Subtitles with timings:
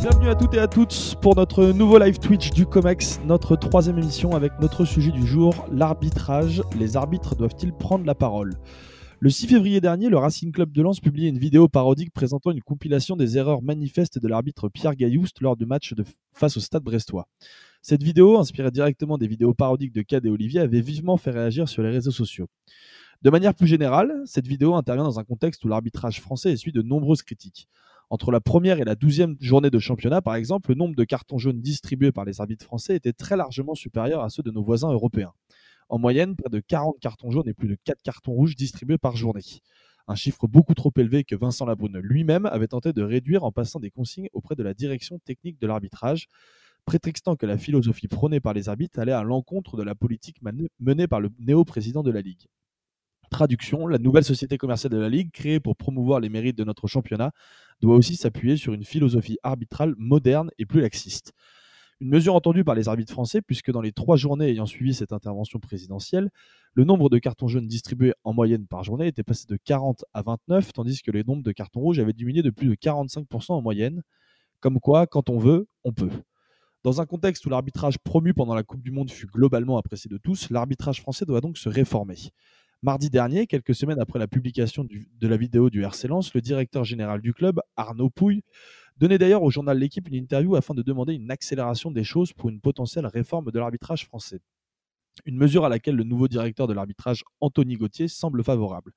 [0.00, 3.98] Bienvenue à toutes et à toutes pour notre nouveau live Twitch du COMEX, notre troisième
[3.98, 6.62] émission avec notre sujet du jour, l'arbitrage.
[6.78, 8.54] Les arbitres doivent-ils prendre la parole?
[9.18, 12.62] Le 6 février dernier, le Racing Club de Lens publiait une vidéo parodique présentant une
[12.62, 15.94] compilation des erreurs manifestes de l'arbitre Pierre Gaillouste lors du match
[16.32, 17.28] face au Stade Brestois.
[17.82, 21.68] Cette vidéo, inspirée directement des vidéos parodiques de Cad et Olivier, avait vivement fait réagir
[21.68, 22.46] sur les réseaux sociaux.
[23.20, 26.80] De manière plus générale, cette vidéo intervient dans un contexte où l'arbitrage français essuie de
[26.80, 27.68] nombreuses critiques.
[28.12, 31.38] Entre la première et la douzième journée de championnat, par exemple, le nombre de cartons
[31.38, 34.90] jaunes distribués par les arbitres français était très largement supérieur à ceux de nos voisins
[34.90, 35.32] européens.
[35.88, 39.14] En moyenne, près de 40 cartons jaunes et plus de 4 cartons rouges distribués par
[39.14, 39.44] journée.
[40.08, 43.78] Un chiffre beaucoup trop élevé que Vincent Labrune lui-même avait tenté de réduire en passant
[43.78, 46.26] des consignes auprès de la direction technique de l'arbitrage,
[46.86, 50.38] prétextant que la philosophie prônée par les arbitres allait à l'encontre de la politique
[50.80, 52.48] menée par le néo-président de la Ligue.
[53.30, 56.88] Traduction, la nouvelle société commerciale de la Ligue, créée pour promouvoir les mérites de notre
[56.88, 57.30] championnat,
[57.80, 61.32] doit aussi s'appuyer sur une philosophie arbitrale moderne et plus laxiste.
[62.00, 65.12] Une mesure entendue par les arbitres français, puisque dans les trois journées ayant suivi cette
[65.12, 66.30] intervention présidentielle,
[66.74, 70.22] le nombre de cartons jaunes distribués en moyenne par journée était passé de 40 à
[70.22, 73.60] 29, tandis que le nombre de cartons rouges avait diminué de plus de 45% en
[73.60, 74.02] moyenne.
[74.60, 76.10] Comme quoi, quand on veut, on peut.
[76.82, 80.16] Dans un contexte où l'arbitrage promu pendant la Coupe du Monde fut globalement apprécié de
[80.16, 82.16] tous, l'arbitrage français doit donc se réformer.
[82.82, 86.82] Mardi dernier, quelques semaines après la publication de la vidéo du RC Lens, le directeur
[86.82, 88.42] général du club, Arnaud Pouille,
[88.96, 92.48] donnait d'ailleurs au journal L'équipe une interview afin de demander une accélération des choses pour
[92.48, 94.40] une potentielle réforme de l'arbitrage français.
[95.26, 98.92] Une mesure à laquelle le nouveau directeur de l'arbitrage, Anthony Gauthier, semble favorable.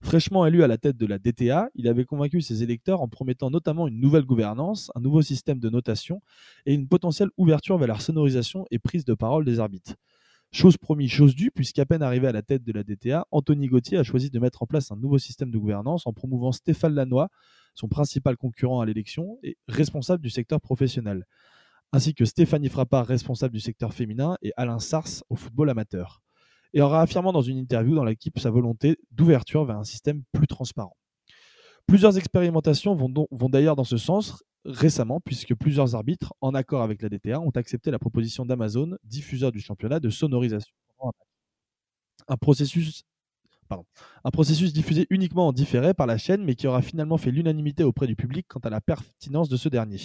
[0.00, 3.50] Fraîchement élu à la tête de la DTA, il avait convaincu ses électeurs en promettant
[3.50, 6.22] notamment une nouvelle gouvernance, un nouveau système de notation
[6.64, 9.94] et une potentielle ouverture vers la sonorisation et prise de parole des arbitres.
[10.56, 13.98] Chose promise, chose due, puisqu'à peine arrivé à la tête de la DTA, Anthony Gauthier
[13.98, 17.26] a choisi de mettre en place un nouveau système de gouvernance en promouvant Stéphane Lannoy,
[17.74, 21.26] son principal concurrent à l'élection, et responsable du secteur professionnel,
[21.92, 26.22] ainsi que Stéphanie Frappard, responsable du secteur féminin, et Alain Sars au football amateur.
[26.72, 30.46] Et en réaffirmant dans une interview dans l'équipe sa volonté d'ouverture vers un système plus
[30.46, 30.96] transparent.
[31.86, 37.08] Plusieurs expérimentations vont, d'ailleurs dans ce sens récemment, puisque plusieurs arbitres, en accord avec la
[37.08, 40.72] DTA, ont accepté la proposition d'Amazon, diffuseur du championnat, de sonorisation.
[42.28, 43.04] Un processus
[44.24, 47.82] un processus diffusé uniquement en différé par la chaîne, mais qui aura finalement fait l'unanimité
[47.82, 49.98] auprès du public quant à la pertinence de ce dernier.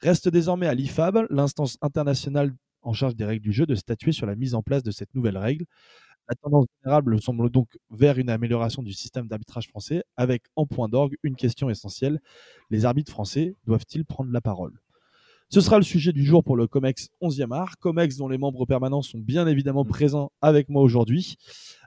[0.00, 4.26] Reste désormais à l'IFAB, l'instance internationale en charge des règles du jeu, de statuer sur
[4.26, 5.64] la mise en place de cette nouvelle règle.
[6.28, 10.88] La tendance générale semble donc vers une amélioration du système d'arbitrage français, avec en point
[10.88, 12.20] d'orgue une question essentielle
[12.70, 14.80] les arbitres français doivent-ils prendre la parole?
[15.50, 18.64] Ce sera le sujet du jour pour le COMEX 11e art, COMEX dont les membres
[18.64, 21.36] permanents sont bien évidemment présents avec moi aujourd'hui.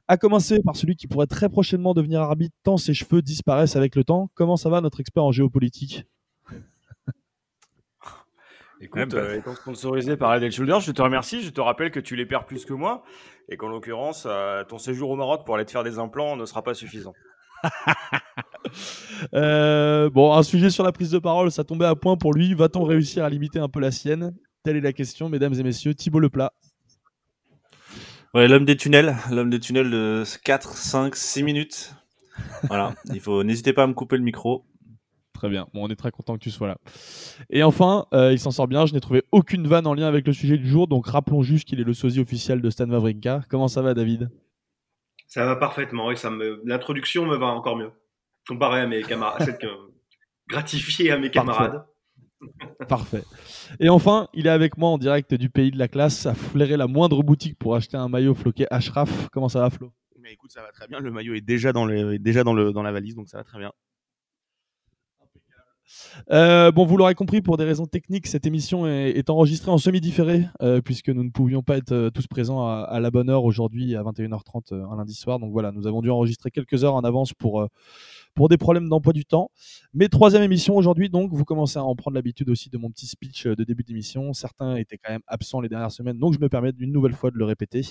[0.07, 3.95] À commencer par celui qui pourrait très prochainement devenir arbitre tant ses cheveux disparaissent avec
[3.95, 4.29] le temps.
[4.35, 6.05] Comment ça va notre expert en géopolitique?
[8.79, 11.41] Écoute, bah, euh, étant sponsorisé par Adel Shoulder, je te remercie.
[11.41, 13.03] Je te rappelle que tu les perds plus que moi
[13.49, 16.45] et qu'en l'occurrence, euh, ton séjour au Maroc pour aller te faire des implants ne
[16.45, 17.13] sera pas suffisant.
[19.33, 22.53] Euh, bon, un sujet sur la prise de parole, ça tombait à point pour lui.
[22.53, 24.35] Va-t-on réussir à limiter un peu la sienne?
[24.63, 25.95] Telle est la question, mesdames et messieurs.
[25.95, 26.53] Thibault Leplat.
[28.33, 31.95] Ouais, l'homme des tunnels, l'homme des tunnels de 4, 5, 6 minutes.
[32.63, 34.65] Voilà, il faut n'hésitez pas à me couper le micro.
[35.37, 36.77] Très bien, bon, on est très content que tu sois là.
[37.51, 40.25] Et enfin, euh, il s'en sort bien, je n'ai trouvé aucune vanne en lien avec
[40.25, 43.41] le sujet du jour, donc rappelons juste qu'il est le sosie officiel de Stan Wawrinka.
[43.47, 44.31] Comment ça va David?
[45.27, 46.59] Ça va parfaitement, et ça me...
[46.65, 47.91] l'introduction me va encore mieux,
[48.47, 49.59] comparé à mes camarades,
[50.49, 51.85] gratifié à mes camarades.
[52.89, 53.23] Parfait.
[53.79, 56.77] Et enfin, il est avec moi en direct du pays de la classe, à flairer
[56.77, 59.29] la moindre boutique pour acheter un maillot floqué Ashraf.
[59.31, 59.91] Comment ça va, Flo?
[60.19, 60.99] Mais écoute, ça va très bien.
[60.99, 61.85] Le maillot est déjà dans,
[62.17, 63.71] déjà dans, le, dans la valise, donc ça va très bien.
[66.31, 70.47] Euh, bon, vous l'aurez compris, pour des raisons techniques, cette émission est, enregistrée en semi-différé,
[70.61, 73.95] euh, puisque nous ne pouvions pas être euh, tous présents à, la bonne heure aujourd'hui,
[73.95, 75.39] à 21h30 un lundi soir.
[75.39, 77.67] Donc voilà, nous avons dû enregistrer quelques heures en avance pour
[78.35, 79.49] pour des problèmes d'emploi du temps.
[79.95, 83.07] Mais troisième émission aujourd'hui, donc vous commencez à en prendre l'habitude aussi de mon petit
[83.07, 84.31] speech de début d'émission.
[84.33, 87.31] Certains étaient quand même absents les dernières semaines, donc je me permets d'une nouvelle fois
[87.31, 87.81] de le répéter.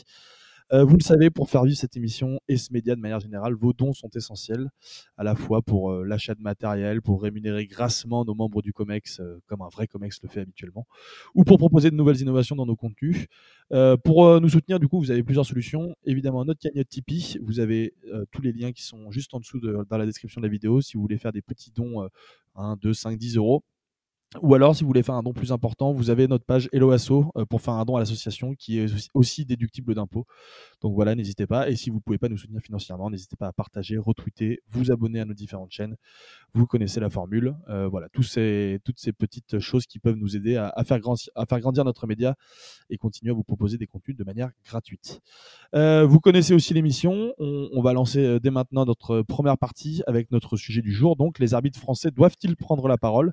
[0.72, 3.54] Euh, vous le savez, pour faire vivre cette émission et ce média de manière générale,
[3.54, 4.68] vos dons sont essentiels,
[5.16, 9.20] à la fois pour euh, l'achat de matériel, pour rémunérer grassement nos membres du COMEX,
[9.20, 10.84] euh, comme un vrai COMEX le fait habituellement,
[11.36, 13.26] ou pour proposer de nouvelles innovations dans nos contenus.
[14.04, 15.94] pour nous soutenir, du coup, vous avez plusieurs solutions.
[16.04, 17.94] Évidemment, notre cagnotte Tipeee, vous avez
[18.30, 20.80] tous les liens qui sont juste en dessous de, dans la description de la vidéo
[20.80, 22.08] si vous voulez faire des petits dons
[22.54, 23.62] 1, 2, 5, 10 euros.
[24.42, 27.32] Ou alors, si vous voulez faire un don plus important, vous avez notre page Helloasso
[27.36, 30.26] euh, pour faire un don à l'association qui est aussi, déductible d'impôts.
[30.80, 31.68] Donc voilà, n'hésitez pas.
[31.68, 34.90] Et si vous ne pouvez pas nous soutenir financièrement, n'hésitez pas à partager, retweeter, vous
[34.90, 35.96] abonner à nos différentes chaînes.
[36.54, 37.54] Vous connaissez la formule.
[37.68, 40.98] Euh, voilà, tous ces, toutes ces petites choses qui peuvent nous aider à, faire,
[41.34, 42.34] à faire, grandir notre média
[42.90, 45.20] et continuer à vous proposer des contenus de manière gratuite.
[45.74, 47.32] Euh, vous connaissez aussi l'émission.
[47.38, 51.16] On, on va lancer dès maintenant notre première partie avec notre sujet du jour.
[51.16, 53.32] Donc, les arbitres français doivent-ils prendre la parole?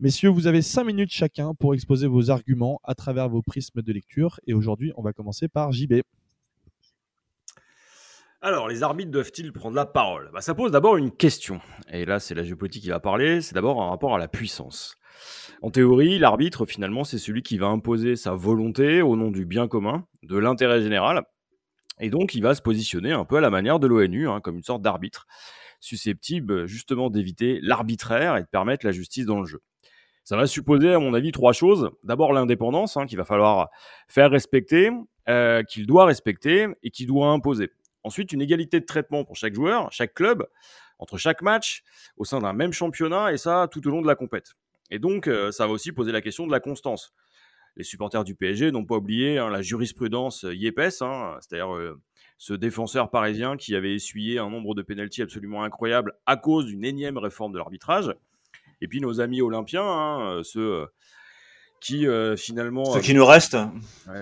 [0.00, 3.92] Messieurs, vous avez cinq minutes chacun pour exposer vos arguments à travers vos prismes de
[3.92, 4.38] lecture.
[4.46, 6.02] Et aujourd'hui, on va commencer par JB.
[8.40, 10.30] Alors, les arbitres doivent-ils prendre la parole?
[10.32, 11.60] Bah, Ça pose d'abord une question.
[11.92, 13.40] Et là, c'est la géopolitique qui va parler.
[13.40, 14.96] C'est d'abord un rapport à la puissance.
[15.62, 19.66] En théorie, l'arbitre, finalement, c'est celui qui va imposer sa volonté au nom du bien
[19.66, 21.24] commun, de l'intérêt général.
[21.98, 24.58] Et donc, il va se positionner un peu à la manière de l'ONU, hein, comme
[24.58, 25.26] une sorte d'arbitre,
[25.80, 29.60] susceptible justement d'éviter l'arbitraire et de permettre la justice dans le jeu.
[30.28, 31.90] Ça va supposer, à mon avis, trois choses.
[32.04, 33.70] D'abord, l'indépendance, hein, qu'il va falloir
[34.08, 34.90] faire respecter,
[35.26, 37.70] euh, qu'il doit respecter et qu'il doit imposer.
[38.04, 40.46] Ensuite, une égalité de traitement pour chaque joueur, chaque club,
[40.98, 41.82] entre chaque match,
[42.18, 44.52] au sein d'un même championnat, et ça tout au long de la compète.
[44.90, 47.14] Et donc, euh, ça va aussi poser la question de la constance.
[47.76, 51.98] Les supporters du PSG n'ont pas oublié hein, la jurisprudence Yepes, hein, c'est-à-dire euh,
[52.36, 56.84] ce défenseur parisien qui avait essuyé un nombre de pénalties absolument incroyables à cause d'une
[56.84, 58.12] énième réforme de l'arbitrage.
[58.80, 60.86] Et puis nos amis olympiens, hein, euh, ceux euh,
[61.80, 62.84] qui euh, finalement...
[62.84, 63.58] Ceux qui nous restent.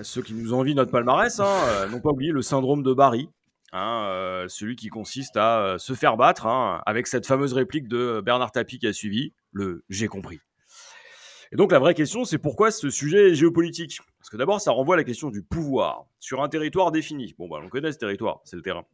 [0.03, 3.29] ceux qui nous envient notre palmarès, hein, n'ont pas oublié le syndrome de Barry.
[3.73, 8.53] Hein, celui qui consiste à se faire battre hein, avec cette fameuse réplique de Bernard
[8.53, 10.41] Tapie qui a suivi, le j'ai compris.
[11.53, 14.01] Et donc la vraie question, c'est pourquoi ce sujet est géopolitique?
[14.19, 17.35] Parce que d'abord, ça renvoie à la question du pouvoir sur un territoire défini.
[17.39, 18.85] Bon, bah, on connaît ce territoire, c'est le terrain.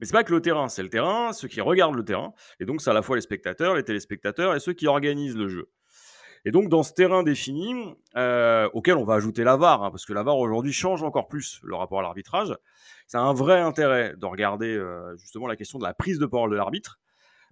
[0.00, 2.64] Mais c'est pas que le terrain, c'est le terrain, ceux qui regardent le terrain, et
[2.64, 5.70] donc c'est à la fois les spectateurs, les téléspectateurs et ceux qui organisent le jeu.
[6.44, 7.74] Et donc dans ce terrain défini,
[8.16, 11.26] euh, auquel on va ajouter la VAR, hein, parce que la VAR aujourd'hui change encore
[11.26, 12.56] plus le rapport à l'arbitrage,
[13.08, 16.50] c'est un vrai intérêt de regarder euh, justement la question de la prise de parole
[16.50, 17.00] de l'arbitre,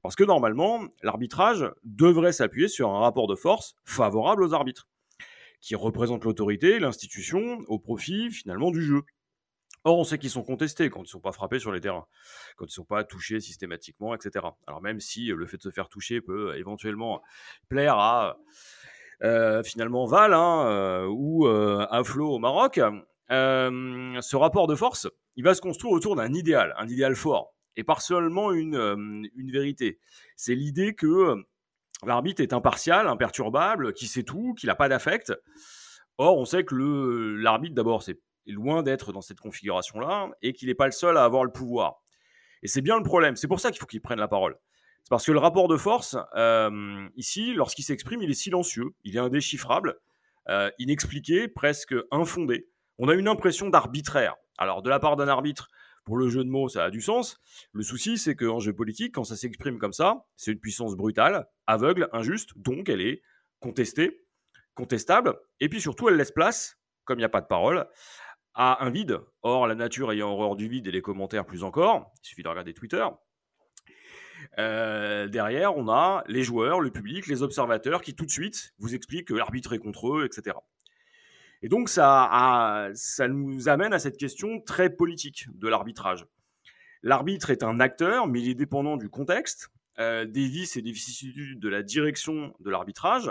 [0.05, 4.87] parce que normalement, l'arbitrage devrait s'appuyer sur un rapport de force favorable aux arbitres,
[5.61, 9.03] qui représente l'autorité, l'institution, au profit finalement du jeu.
[9.87, 12.07] Or, on sait qu'ils sont contestés quand ils ne sont pas frappés sur les terrains,
[12.57, 14.47] quand ils ne sont pas touchés systématiquement, etc.
[14.67, 17.23] Alors même si euh, le fait de se faire toucher peut euh, éventuellement
[17.69, 18.39] plaire à
[19.23, 22.81] euh, finalement Val hein, ou à Flo au Maroc,
[23.29, 27.85] ce rapport de force, il va se construire autour d'un idéal, un idéal fort, et
[27.85, 29.99] pas seulement une, une vérité.
[30.37, 31.45] C'est l'idée que
[32.05, 35.33] l'arbitre est impartial, imperturbable, qui sait tout, qu'il n'a pas d'affect.
[36.17, 40.69] Or, on sait que l'arbitre, d'abord, c'est est loin d'être dans cette configuration-là et qu'il
[40.69, 42.03] n'est pas le seul à avoir le pouvoir.
[42.63, 43.37] Et c'est bien le problème.
[43.37, 44.57] C'est pour ça qu'il faut qu'il prenne la parole.
[45.03, 49.17] C'est parce que le rapport de force, euh, ici, lorsqu'il s'exprime, il est silencieux, il
[49.17, 49.99] est indéchiffrable,
[50.49, 52.69] euh, inexpliqué, presque infondé.
[52.99, 54.35] On a une impression d'arbitraire.
[54.57, 55.69] Alors, de la part d'un arbitre,
[56.05, 57.39] pour le jeu de mots, ça a du sens.
[57.73, 61.47] Le souci, c'est qu'en jeu politique, quand ça s'exprime comme ça, c'est une puissance brutale,
[61.67, 63.23] aveugle, injuste, donc elle est
[63.61, 64.27] contestée,
[64.75, 67.87] contestable, et puis surtout, elle laisse place, comme il n'y a pas de parole,
[68.55, 69.21] à un vide.
[69.43, 72.49] Or, la nature ayant horreur du vide et les commentaires plus encore, il suffit de
[72.49, 73.05] regarder Twitter.
[74.59, 78.95] Euh, derrière, on a les joueurs, le public, les observateurs qui tout de suite vous
[78.95, 80.57] expliquent que l'arbitre est contre eux, etc.
[81.63, 86.27] Et donc ça, ça nous amène à cette question très politique de l'arbitrage.
[87.03, 90.91] L'arbitre est un acteur, mais il est dépendant du contexte, euh, des vices et des
[90.93, 93.31] vicissitudes de la direction de l'arbitrage,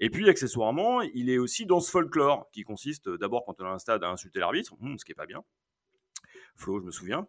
[0.00, 3.70] et puis, accessoirement, il est aussi dans ce folklore qui consiste d'abord, quand on a
[3.70, 5.42] un stade, à insulter l'arbitre, hmm, ce qui n'est pas bien.
[6.54, 7.26] Flo, je me souviens.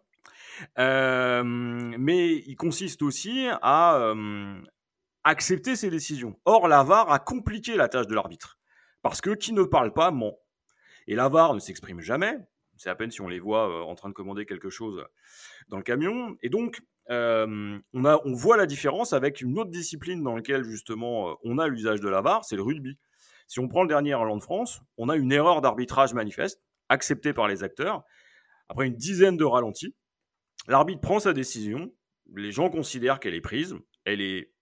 [0.78, 4.60] Euh, mais il consiste aussi à euh,
[5.24, 6.38] accepter ses décisions.
[6.44, 8.58] Or, la VAR a compliqué la tâche de l'arbitre.
[9.02, 10.38] Parce que qui ne parle pas ment.
[11.06, 12.38] Et la VAR ne s'exprime jamais.
[12.76, 15.04] C'est à peine si on les voit euh, en train de commander quelque chose
[15.68, 16.36] dans le camion.
[16.42, 21.36] Et donc, on, a, on voit la différence avec une autre discipline dans laquelle justement
[21.42, 22.98] on a l'usage de la VAR, c'est le rugby.
[23.48, 27.64] Si on prend le dernier Irlande-France, on a une erreur d'arbitrage manifeste, acceptée par les
[27.64, 28.04] acteurs.
[28.68, 29.96] Après une dizaine de ralentis,
[30.68, 31.92] l'arbitre prend sa décision,
[32.36, 33.74] les gens considèrent qu'elle est prise,
[34.04, 34.52] elle est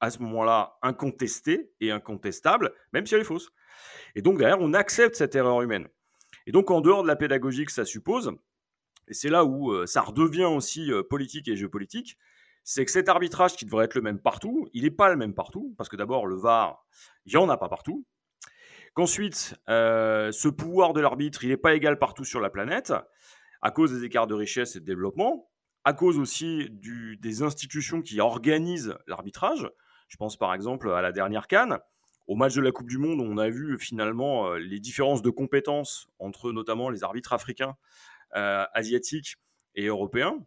[0.00, 3.50] à ce moment-là incontestée et incontestable, même si elle est fausse.
[4.14, 5.88] Et donc derrière, on accepte cette erreur humaine.
[6.46, 8.32] Et donc en dehors de la pédagogie que ça suppose,
[9.08, 12.18] et c'est là où euh, ça redevient aussi euh, politique et géopolitique,
[12.62, 15.34] c'est que cet arbitrage qui devrait être le même partout, il n'est pas le même
[15.34, 16.86] partout, parce que d'abord, le VAR,
[17.26, 18.06] il n'y en a pas partout.
[18.94, 22.94] Qu'ensuite, euh, ce pouvoir de l'arbitre, il n'est pas égal partout sur la planète,
[23.60, 25.50] à cause des écarts de richesse et de développement,
[25.84, 29.68] à cause aussi des institutions qui organisent l'arbitrage.
[30.08, 31.78] Je pense par exemple à la dernière Cannes,
[32.26, 36.08] au match de la Coupe du Monde, on a vu finalement les différences de compétences
[36.18, 37.76] entre notamment les arbitres africains,
[38.34, 39.36] asiatiques
[39.74, 40.38] et européens.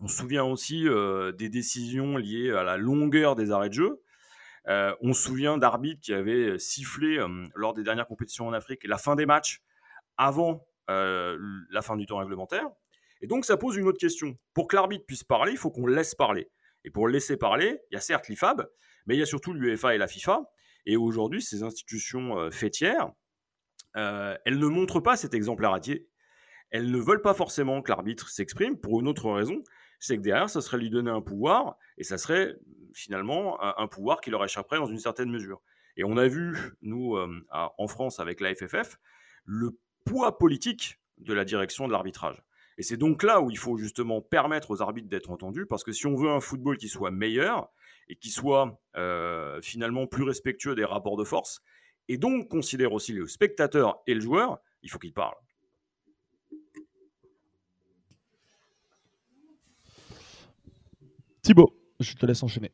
[0.00, 4.00] On se souvient aussi euh, des décisions liées à la longueur des arrêts de jeu.
[4.66, 7.18] on se souvient d'arbitres qui avaient sifflé
[7.54, 9.60] lors des dernières compétitions en Afrique la fin des matchs
[10.16, 12.68] avant la fin du temps réglementaire.
[13.20, 14.36] Et donc ça pose une autre question.
[14.54, 16.50] Pour que l'arbitre puisse parler, il faut qu'on laisse parler.
[16.84, 18.68] Et pour laisser parler, il y a certes l'IFAB,
[19.06, 20.50] mais il y a surtout l'UEFA et la FIFA.
[20.86, 23.10] Et aujourd'hui, ces institutions euh, fêtières,
[23.96, 26.08] euh, elles ne montrent pas cet exemplarité.
[26.70, 29.62] Elles ne veulent pas forcément que l'arbitre s'exprime pour une autre raison,
[29.98, 32.56] c'est que derrière, ça serait lui donner un pouvoir, et ça serait
[32.94, 35.60] finalement un, pouvoir qui leur échapperait dans une certaine mesure.
[35.96, 38.98] Et on a vu, nous, euh, en France, avec la FFF,
[39.44, 42.42] le poids politique de la direction de l'arbitrage.
[42.78, 45.90] Et c'est donc là où il faut justement permettre aux arbitres d'être entendus, parce que
[45.90, 47.70] si on veut un football qui soit meilleur
[48.08, 51.60] et qui soit euh, finalement plus respectueux des rapports de force,
[52.06, 55.36] et donc considère aussi le spectateur et le joueur, il faut qu'ils parlent.
[61.48, 62.72] Thibaut, je te laisse enchaîner.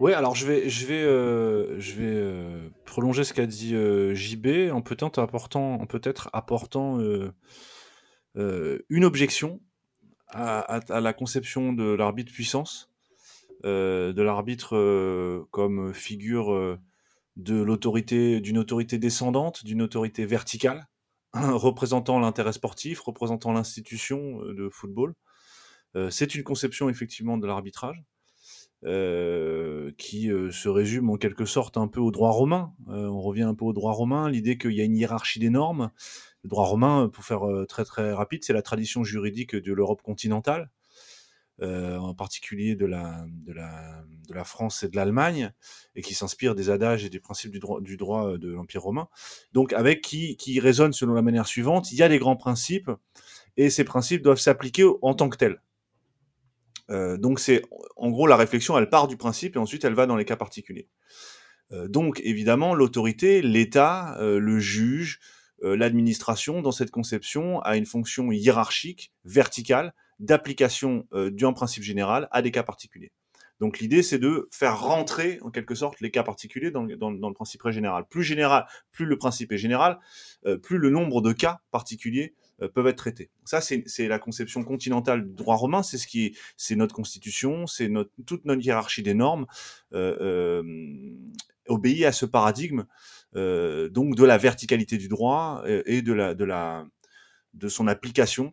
[0.00, 3.76] Ouais, alors je vais, je vais, euh, je vais euh, prolonger ce qu'a dit
[4.16, 6.98] JB en peut-être apportant, peut-être apportant
[8.36, 9.60] euh, une objection
[10.26, 12.90] à, la conception de l'arbitre puissance,
[13.64, 16.76] euh, de l'arbitre euh, comme figure
[17.36, 20.88] de l'autorité, d'une autorité descendante, d'une autorité verticale,
[21.34, 25.14] représentant l'intérêt sportif, représentant l'institution de football.
[26.10, 28.02] C'est une conception effectivement de l'arbitrage.
[28.82, 32.72] qui se résume en quelque sorte un peu au droit romain.
[32.86, 35.90] on revient un peu au droit romain, l'idée qu'il y a une hiérarchie des normes,
[36.42, 40.70] le droit romain, pour faire très très rapide, c'est la tradition juridique de l'Europe continentale,
[41.62, 45.52] en particulier de la, France et de l'Allemagne,
[45.94, 49.08] et qui s'inspire des adages et des principes du droit, du droit de l'Empire romain.
[49.52, 52.90] Donc, avec qui, qui résonne selon la manière suivante, il y a des grands principes,
[53.56, 55.60] et ces principes doivent s'appliquer en tant que tels.
[56.90, 57.62] Euh, donc, c'est
[57.96, 60.36] en gros la réflexion, elle part du principe et ensuite elle va dans les cas
[60.36, 60.88] particuliers.
[61.72, 65.20] Euh, donc, évidemment, l'autorité, l'État, euh, le juge,
[65.62, 72.50] l'administration, dans cette conception, a une fonction hiérarchique, verticale, d'application d'un principe général à des
[72.50, 73.12] cas particuliers.
[73.60, 77.68] Donc l'idée, c'est de faire rentrer, en quelque sorte, les cas particuliers dans, le principe
[77.68, 78.06] général.
[78.08, 79.98] Plus général, plus le principe est général,
[80.62, 82.34] plus le nombre de cas particuliers
[82.74, 83.30] peuvent être traités.
[83.44, 85.82] Ça, c'est la conception continentale du droit romain.
[85.82, 87.90] C'est ce qui est, c'est notre constitution, c'est
[88.26, 89.46] toute notre hiérarchie des normes
[91.70, 92.84] obéit à ce paradigme
[93.36, 96.86] euh, donc de la verticalité du droit euh, et de, la, de, la,
[97.54, 98.52] de son application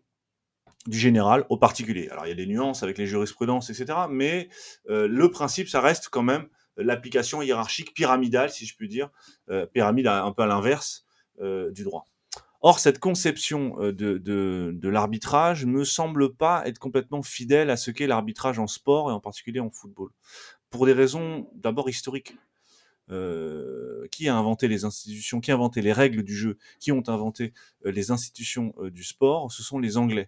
[0.86, 2.08] du général au particulier.
[2.10, 4.00] Alors il y a des nuances avec les jurisprudences, etc.
[4.10, 4.50] Mais
[4.90, 6.48] euh, le principe, ça reste quand même
[6.78, 9.10] l'application hiérarchique pyramidale, si je puis dire,
[9.74, 11.08] pyramide un peu à l'inverse
[11.42, 12.06] du droit.
[12.62, 18.08] Or, cette conception de, de, l'arbitrage me semble pas être complètement fidèle à ce qu'est
[18.08, 20.10] l'arbitrage en sport et en particulier en football.
[20.70, 22.36] Pour des raisons d'abord historiques.
[24.12, 27.54] Qui a inventé les institutions, qui a inventé les règles du jeu, qui ont inventé
[27.86, 30.28] les institutions du sport, ce sont les Anglais.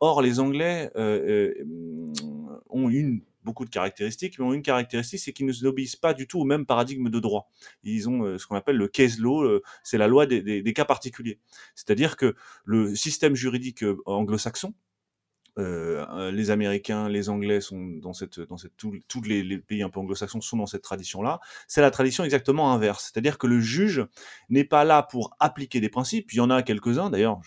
[0.00, 5.66] Or, les Anglais ont une beaucoup de caractéristiques, mais ont une caractéristique, c'est qu'ils ne
[5.66, 7.50] obéissent pas du tout au même paradigme de droit.
[7.84, 11.38] Ils ont ce qu'on appelle le case law, c'est la loi des, des cas particuliers.
[11.74, 12.34] C'est-à-dire que
[12.64, 14.74] le système juridique anglo-saxon,
[15.58, 20.00] euh, les Américains, les Anglais sont dans cette, dans cette, tous les, pays un peu
[20.00, 21.40] anglo-saxons sont dans cette tradition-là.
[21.66, 24.04] C'est la tradition exactement inverse, c'est-à-dire que le juge
[24.50, 26.32] n'est pas là pour appliquer des principes.
[26.32, 27.40] Il y en a quelques-uns, d'ailleurs,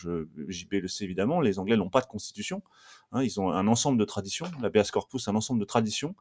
[0.48, 1.40] JP le sait évidemment.
[1.40, 2.64] Les Anglais n'ont pas de constitution,
[3.12, 4.48] hein, ils ont un ensemble de traditions.
[4.62, 6.16] L'habeas corpus, un ensemble de traditions,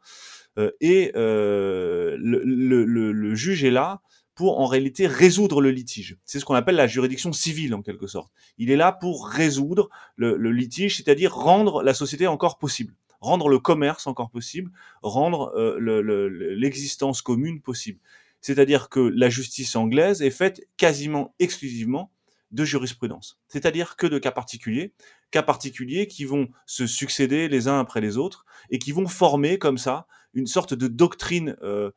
[0.58, 4.02] euh, et euh, le, le, le, le juge est là
[4.38, 6.16] pour en réalité résoudre le litige.
[6.24, 8.32] C'est ce qu'on appelle la juridiction civile en quelque sorte.
[8.56, 13.58] Il est là pour résoudre le, litige, c'est-à-dire rendre la société encore possible, rendre le
[13.58, 14.70] commerce encore possible,
[15.02, 17.98] rendre euh, l'existence commune possible.
[18.40, 22.12] C'est-à-dire que la justice anglaise est faite quasiment exclusivement
[22.52, 24.94] de jurisprudence, c'est-à-dire que de cas particuliers,
[25.32, 29.58] cas particuliers qui vont se succéder les uns après les autres et qui vont former
[29.58, 31.90] comme ça une sorte de doctrine euh,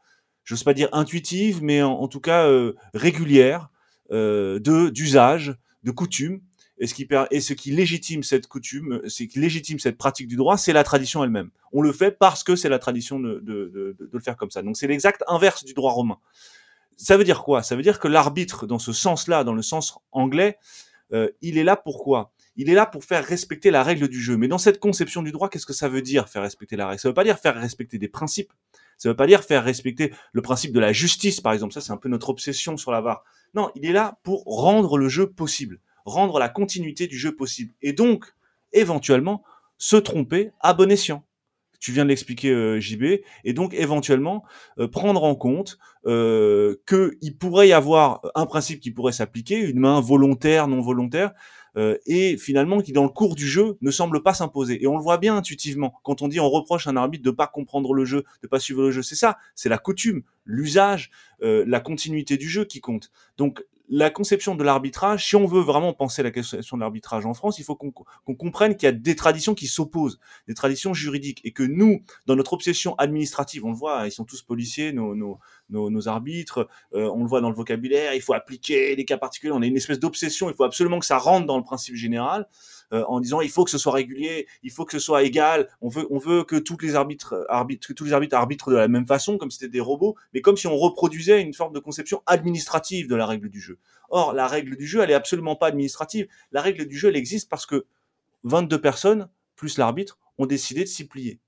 [0.51, 3.69] j'ose pas dire intuitive, mais en, tout cas euh, régulière,
[4.11, 6.41] euh, de d'usage, de coutume.
[6.77, 10.35] Et ce qui et ce qui légitime cette coutume, ce qui légitime cette pratique du
[10.35, 11.51] droit, c'est la tradition elle-même.
[11.71, 14.61] On le fait parce que c'est la tradition de, de, de, le faire comme ça.
[14.61, 16.17] Donc c'est l'exact inverse du droit romain.
[16.97, 17.63] Ça veut dire quoi?
[17.63, 20.57] Ça veut dire que l'arbitre, dans ce sens-là, dans le sens anglais,
[21.13, 24.35] euh, il est là pourquoi il est là pour faire respecter la règle du jeu.
[24.35, 26.99] Mais dans cette conception du droit, qu'est-ce que ça veut dire faire respecter la règle?
[26.99, 28.51] Ça veut pas dire faire respecter des principes
[29.01, 31.73] Ça veut pas dire faire respecter le principe de la justice, par exemple.
[31.73, 33.23] Ça, c'est un peu notre obsession sur la VAR.
[33.55, 37.73] Non, il est là pour rendre le jeu possible, rendre la continuité du jeu possible.
[37.81, 38.31] Et donc,
[38.73, 39.41] éventuellement,
[39.79, 41.25] se tromper à bon escient.
[41.79, 44.43] Tu viens de l'expliquer, euh, JB, et donc éventuellement
[44.77, 49.79] euh, prendre en compte euh, qu'il pourrait y avoir un principe qui pourrait s'appliquer, une
[49.79, 51.31] main volontaire, non volontaire,
[51.77, 54.81] euh, et finalement qui dans le cours du jeu ne semble pas s'imposer.
[54.83, 57.31] Et on le voit bien intuitivement quand on dit on reproche à un arbitre de
[57.31, 59.01] pas comprendre le jeu, de pas suivre le jeu.
[59.01, 61.11] C'est ça, c'est la coutume, l'usage,
[61.43, 63.11] euh, la continuité du jeu qui compte.
[63.37, 67.33] Donc la conception de l'arbitrage, si on veut vraiment penser la conception de l'arbitrage en
[67.33, 70.17] France, il faut qu'on comprenne qu'il y a des traditions qui s'opposent,
[70.47, 74.23] des traditions juridiques, et que nous, dans notre obsession administrative, on le voit, ils sont
[74.23, 78.21] tous policiers, nos, nos, nos, nos arbitres, euh, on le voit dans le vocabulaire, il
[78.21, 81.17] faut appliquer les cas particuliers, on a une espèce d'obsession, il faut absolument que ça
[81.17, 82.47] rentre dans le principe général,
[82.93, 85.69] euh, en disant il faut que ce soit régulier, il faut que ce soit égal,
[85.81, 89.79] on veut, que tous les arbitres, arbitrent de la même façon, comme si c'était des
[89.79, 93.61] robots, mais comme si on reproduisait une forme de conception administrative de la règle du
[93.61, 93.77] jeu.
[94.09, 96.27] Or, la règle du jeu, elle est absolument pas administrative.
[96.51, 97.85] La règle du jeu, elle existe parce que
[98.43, 101.39] 22 personnes, plus l'arbitre, ont décidé de s'y plier.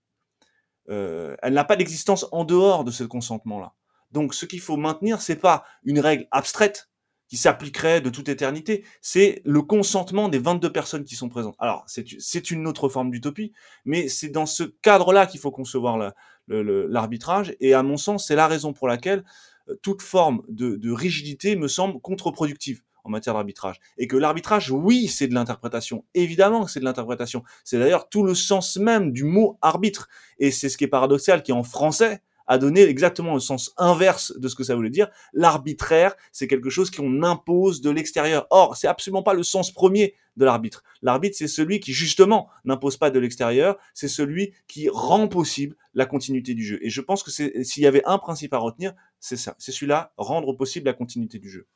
[0.89, 3.73] Euh, elle n'a pas d'existence en dehors de ce consentement-là.
[4.11, 6.89] Donc, ce qu'il faut maintenir, c'est pas une règle abstraite
[7.27, 11.55] qui s'appliquerait de toute éternité, c'est le consentement des 22 personnes qui sont présentes.
[11.59, 13.53] Alors, c'est une autre forme d'utopie,
[13.85, 16.13] mais c'est dans ce cadre-là qu'il faut concevoir
[16.47, 19.23] l'arbitrage, et à mon sens, c'est la raison pour laquelle
[19.69, 23.79] euh, toute forme de, rigidité me semble contre-productive en matière d'arbitrage.
[23.97, 26.05] Et que l'arbitrage, oui, c'est de l'interprétation.
[26.13, 27.43] Évidemment que c'est de l'interprétation.
[27.65, 30.07] C'est d'ailleurs tout le sens même du mot arbitre.
[30.39, 34.33] Et c'est ce qui est paradoxal, qui en français a donné exactement le sens inverse
[34.37, 35.09] de ce que ça voulait dire.
[35.33, 38.47] L'arbitraire, c'est quelque chose qu'on impose de l'extérieur.
[38.49, 40.83] Or, c'est absolument pas le sens premier de l'arbitre.
[41.01, 43.77] L'arbitre, c'est celui qui, justement, n'impose pas de l'extérieur.
[43.93, 46.79] C'est celui qui rend possible la continuité du jeu.
[46.81, 49.55] Et je pense que s'il y avait un principe à retenir, c'est ça.
[49.57, 51.67] C'est celui-là, rendre possible la continuité du jeu.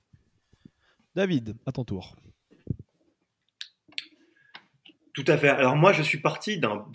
[1.15, 2.15] David, à ton tour.
[5.17, 5.49] Tout à fait.
[5.49, 6.85] Alors moi, je suis parti d'un-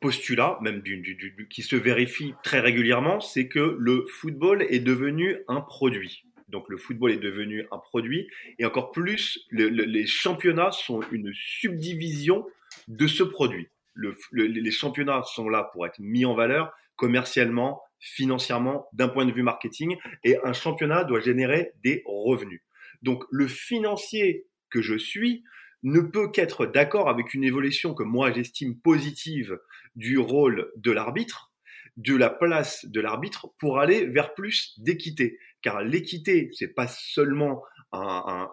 [0.00, 4.78] postulat, même du, du- du- qui se vérifie très régulièrement, c'est que le football est
[4.78, 6.22] devenu un produit.
[6.48, 8.28] Donc le football est devenu un produit,
[8.60, 12.46] et encore plus, le- le- les championnats sont une subdivision
[12.86, 13.66] de ce produit.
[13.94, 19.32] Le- les championnats sont là pour être mis en valeur commercialement, financièrement, d'un point de
[19.32, 22.62] vue marketing, et un championnat doit générer des revenus.
[23.02, 25.42] Donc le financier que je suis
[25.86, 29.56] ne peut qu'être d'accord avec une évolution que moi j'estime positive
[29.94, 31.52] du rôle de l'arbitre,
[31.96, 35.38] de la place de l'arbitre pour aller vers plus d'équité.
[35.62, 38.48] Car l'équité, c'est pas seulement un,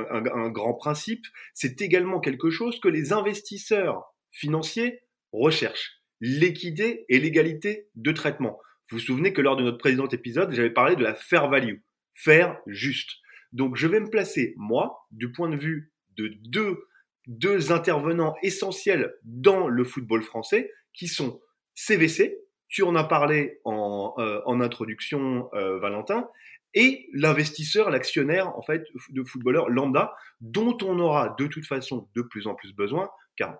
[0.00, 6.00] un- grand principe, c'est également quelque chose que les investisseurs financiers recherchent.
[6.22, 8.58] L'équité et l'égalité de traitement.
[8.90, 11.80] Vous vous souvenez que lors de notre précédent épisode, j'avais parlé de la fair value,
[12.14, 13.10] faire juste.
[13.52, 15.92] Donc je vais me placer, moi, du point de vue
[16.28, 16.86] de deux,
[17.26, 21.40] deux intervenants essentiels dans le football français, qui sont
[21.74, 26.28] CVC, tu en as parlé en, euh, en introduction, euh, Valentin,
[26.74, 32.22] et l'investisseur, l'actionnaire en fait de footballeur lambda, dont on aura de toute façon de
[32.22, 33.58] plus en plus besoin, car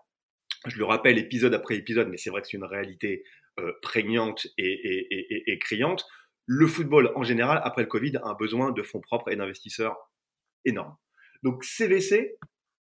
[0.66, 3.25] je le rappelle épisode après épisode, mais c'est vrai que c'est une réalité
[3.59, 6.07] euh, prégnante et, et, criante.
[6.46, 9.96] Le football en général, après le Covid, a un besoin de fonds propres et d'investisseurs
[10.64, 10.96] énormes.
[11.42, 12.37] Donc CVC,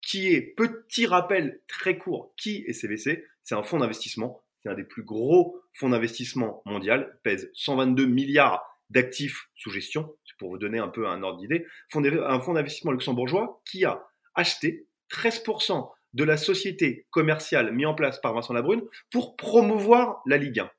[0.05, 4.75] qui est, petit rappel très court, qui est CVC C'est un fonds d'investissement, c'est un
[4.75, 10.79] des plus gros fonds d'investissement mondial, pèse 122 milliards d'actifs sous gestion, pour vous donner
[10.79, 16.37] un peu un ordre d'idée, un fonds d'investissement luxembourgeois qui a acheté 13% de la
[16.37, 20.71] société commerciale mise en place par Vincent Labrune pour promouvoir la Ligue 1.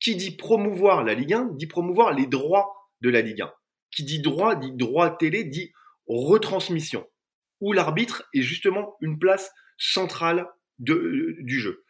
[0.00, 3.52] Qui dit promouvoir la Ligue 1 dit promouvoir les droits de la Ligue 1.
[3.90, 5.72] Qui dit droit dit droit télé dit
[6.06, 7.06] retransmission
[7.64, 10.46] où l'arbitre est justement une place centrale
[10.78, 11.82] de, du jeu.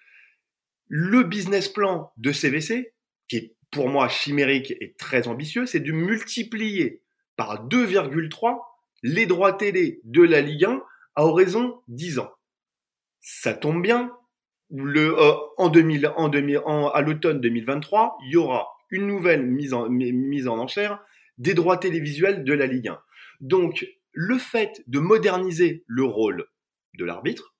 [0.87, 2.95] Le business plan de CVC,
[3.27, 7.03] qui est pour moi chimérique et très ambitieux, c'est de multiplier
[7.35, 8.61] par 2,3
[9.03, 10.81] les droits télé de la Ligue 1
[11.17, 12.31] à horizon 10 ans.
[13.21, 14.13] Ça tombe bien,
[14.73, 19.75] euh, en 2000, en 2000, en, à l'automne 2023, il y aura une nouvelle mise
[19.75, 21.01] en, mise en enchère
[21.39, 23.01] des droits télévisuels de la Ligue 1.
[23.41, 26.47] Donc, le fait de moderniser le rôle
[26.97, 27.55] de l'arbitre,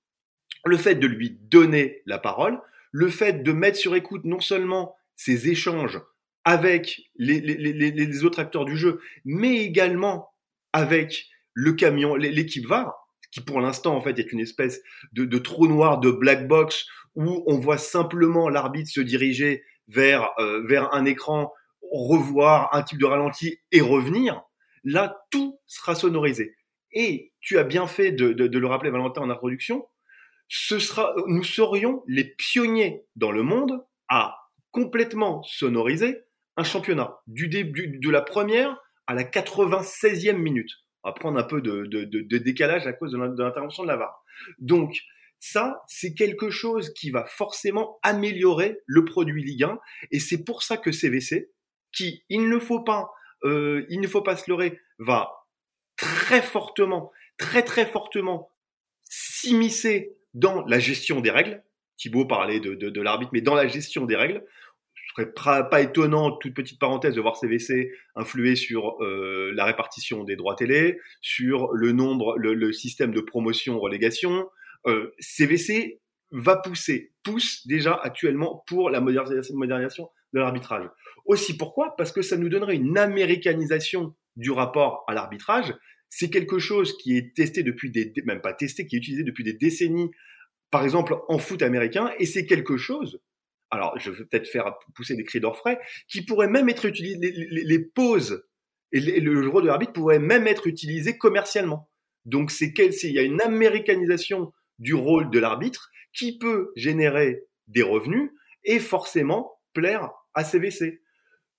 [0.65, 2.59] le fait de lui donner la parole,
[2.91, 6.01] le fait de mettre sur écoute non seulement ses échanges
[6.45, 10.29] avec les, autres acteurs du jeu, mais également
[10.73, 12.93] avec le camion, l'équipe VAR,
[13.31, 17.43] qui pour l'instant en fait est une espèce de, trou noir, de black box, où
[17.47, 21.51] on voit simplement l'arbitre se diriger vers, euh, vers un écran,
[21.91, 24.41] revoir un type de ralenti et revenir,
[24.85, 26.55] là, tout sera sonorisé.
[26.93, 29.85] Et tu as bien fait de, le rappeler, Valentin, en introduction,
[31.27, 34.37] nous serions les pionniers dans le monde à
[34.71, 36.21] complètement sonoriser
[36.55, 40.71] un championnat du début de la première à la 96e minute.
[41.03, 43.97] On va prendre un peu de, de, de décalage à cause de l'intervention de la
[43.97, 44.23] VAR.
[44.59, 44.95] Donc,
[45.39, 49.79] ça, c'est quelque chose qui va forcément améliorer le produit Ligue 1.
[50.11, 51.51] Et c'est pour ça que CVC,
[51.91, 53.09] qui, il ne faut pas,
[53.45, 55.45] euh, il ne faut pas se leurrer, va
[55.97, 58.49] très fortement, très très fortement
[59.03, 61.63] s'immiscer dans la gestion des règles.
[61.97, 64.43] Thibaut parlait de, de, l'arbitre, mais dans la gestion des règles.
[64.95, 70.25] Ce serait pas étonnant, toute petite parenthèse, de voir CVC influer sur euh, la répartition
[70.25, 74.49] des droits télé, sur le nombre, le, système de promotion-relégation.
[74.87, 80.89] Euh, CVC va pousser, pousse déjà actuellement pour la modernisation de l'arbitrage.
[81.25, 81.95] Aussi pourquoi?
[81.95, 85.73] Parce que ça nous donnerait une américanisation du rapport à l'arbitrage
[86.17, 89.43] c'est quelque chose qui est testé depuis des, même pas testé, qui est utilisé depuis
[89.43, 90.11] des décennies,
[90.71, 93.21] par exemple en foot américain, et c'est quelque chose,
[93.69, 97.79] alors je vais peut-être faire pousser des cris d'orfraie, qui pourrait même être utilisé, les,
[97.79, 98.47] pauses
[98.93, 101.89] et le rôle de l'arbitre pourrait même être utilisé commercialement.
[102.23, 107.83] Donc c'est il y a une américanisation du rôle de l'arbitre qui peut générer des
[107.83, 108.31] revenus
[108.63, 111.01] et forcément plaire à CVC.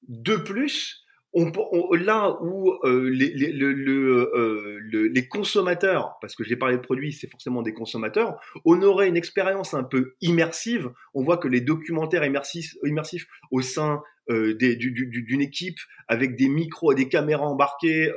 [0.09, 6.77] De plus, on, là où euh, les, euh, le, les, consommateurs, parce que j'ai parlé
[6.77, 10.91] de produits, c'est forcément des consommateurs, on aurait une expérience un peu immersive.
[11.13, 16.93] On voit que les documentaires immersifs, immersifs au sein euh, d'une équipe avec des micros
[16.93, 18.11] et des caméras embarquées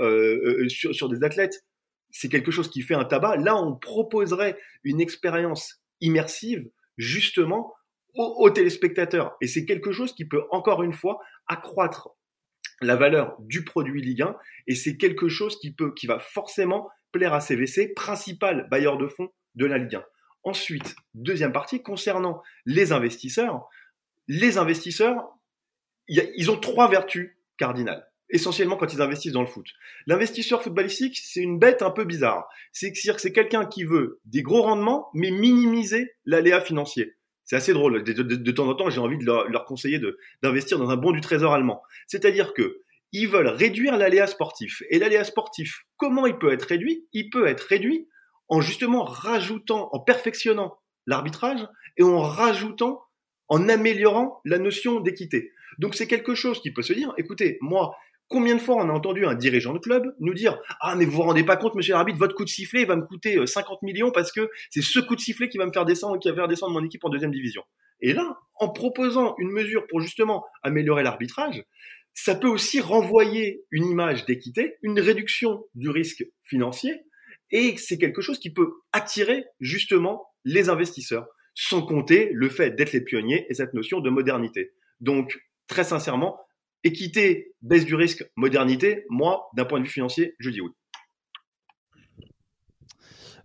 [0.70, 1.66] sur des athlètes,
[2.12, 3.36] c'est quelque chose qui fait un tabac.
[3.38, 7.74] Là, on proposerait une expérience immersive justement
[8.16, 9.38] aux téléspectateurs.
[9.42, 12.10] Et c'est quelque chose qui peut encore une fois accroître
[12.82, 14.36] la valeur du produit Ligue 1
[14.68, 19.08] et c'est quelque chose qui peut, qui va forcément plaire à CVC, principal bailleur de
[19.08, 20.04] fonds de la Ligue 1.
[20.44, 23.68] Ensuite, deuxième partie, concernant les investisseurs,
[24.28, 25.28] les investisseurs,
[26.08, 29.68] ils ont trois vertus cardinales, essentiellement quand ils investissent dans le foot.
[30.08, 32.48] L'investisseur footballistique, c'est une bête un peu bizarre.
[32.72, 37.16] C'est c'est quelqu'un qui veut des gros rendements, mais minimiser l'aléa financier.
[37.50, 38.04] C'est assez drôle.
[38.04, 40.00] De, temps en temps, j'ai envie de leur, conseiller
[40.44, 41.82] d'investir dans un bon du trésor allemand.
[42.06, 44.84] C'est-à-dire que ils veulent réduire l'aléa sportif.
[44.92, 47.08] Et l'aléa sportif, comment il peut être réduit?
[47.12, 48.08] Il peut être réduit
[48.50, 53.02] en justement rajoutant, en perfectionnant l'arbitrage et en rajoutant,
[53.48, 55.52] en améliorant la notion d'équité.
[55.80, 57.96] Donc c'est quelque chose qui peut se dire, écoutez, moi,
[58.30, 61.14] Combien de fois on a entendu un dirigeant de club nous dire Ah, mais vous
[61.14, 63.86] vous rendez pas compte, monsieur l'arbitre, votre coup de sifflet va me coûter 50 euh,
[63.86, 66.36] millions parce que c'est ce coup de sifflet qui va me faire descendre, qui va
[66.36, 67.64] faire descendre mon équipe en deuxième division.
[68.02, 71.64] Et là, en proposant une mesure pour justement améliorer l'arbitrage,
[72.14, 77.02] ça peut aussi renvoyer une image d'équité, une réduction du risque financier,
[77.52, 82.94] et c'est quelque chose qui peut attirer justement les investisseurs, sans compter le fait d'être
[82.94, 84.72] les pionniers et cette notion de modernité.
[85.00, 86.40] Donc, très sincèrement,
[86.84, 90.72] Équité, baisse du risque, modernité, moi, d'un point de vue financier, je dis oui.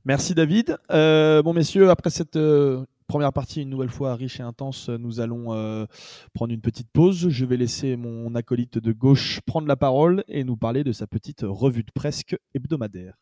[0.05, 0.77] Merci David.
[0.91, 5.19] Euh, bon messieurs, après cette euh, première partie une nouvelle fois riche et intense, nous
[5.19, 5.87] allons euh,
[6.35, 7.29] prendre une petite pause.
[7.31, 11.07] Je vais laisser mon acolyte de gauche prendre la parole et nous parler de sa
[11.07, 12.23] petite revue de presse
[12.55, 13.15] hebdomadaire.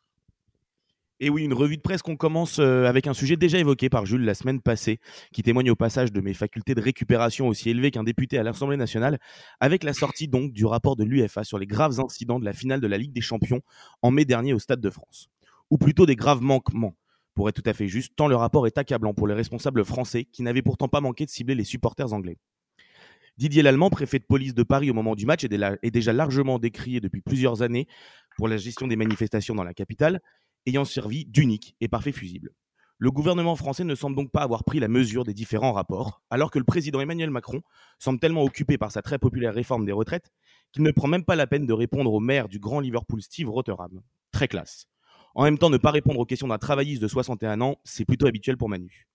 [1.25, 4.07] Et oui, une revue de presse qu'on commence euh, avec un sujet déjà évoqué par
[4.07, 4.99] Jules la semaine passée,
[5.33, 8.77] qui témoigne au passage de mes facultés de récupération aussi élevées qu'un député à l'Assemblée
[8.77, 9.21] nationale,
[9.61, 12.81] avec la sortie donc du rapport de l'UFA sur les graves incidents de la finale
[12.81, 13.61] de la Ligue des Champions
[14.03, 15.29] en mai dernier au Stade de France.
[15.71, 16.97] Ou plutôt des graves manquements,
[17.37, 20.25] pour être tout à fait juste, tant le rapport est accablant pour les responsables français
[20.25, 22.39] qui n'avaient pourtant pas manqué de cibler les supporters anglais.
[23.39, 27.01] Didier Lallemand, préfet de police de Paris au moment du match, est déjà largement décrié
[27.01, 27.87] depuis plusieurs années
[28.37, 30.21] pour la gestion des manifestations dans la capitale
[30.67, 32.55] ayant servi d'unique et parfait fusible.
[32.99, 36.53] Le gouvernement français ne semble donc pas avoir pris la mesure des différents rapports, alors
[36.53, 37.61] que le président Emmanuel Macron
[37.99, 40.31] semble tellement occupé par sa très populaire réforme des retraites
[40.73, 43.51] qu'il ne prend même pas la peine de répondre au maire du Grand Liverpool Steve
[43.51, 44.03] Rotherham.
[44.31, 44.87] Très classe.
[45.35, 48.27] En même temps, ne pas répondre aux questions d'un travailliste de 61 ans, c'est plutôt
[48.27, 49.09] habituel pour Manu.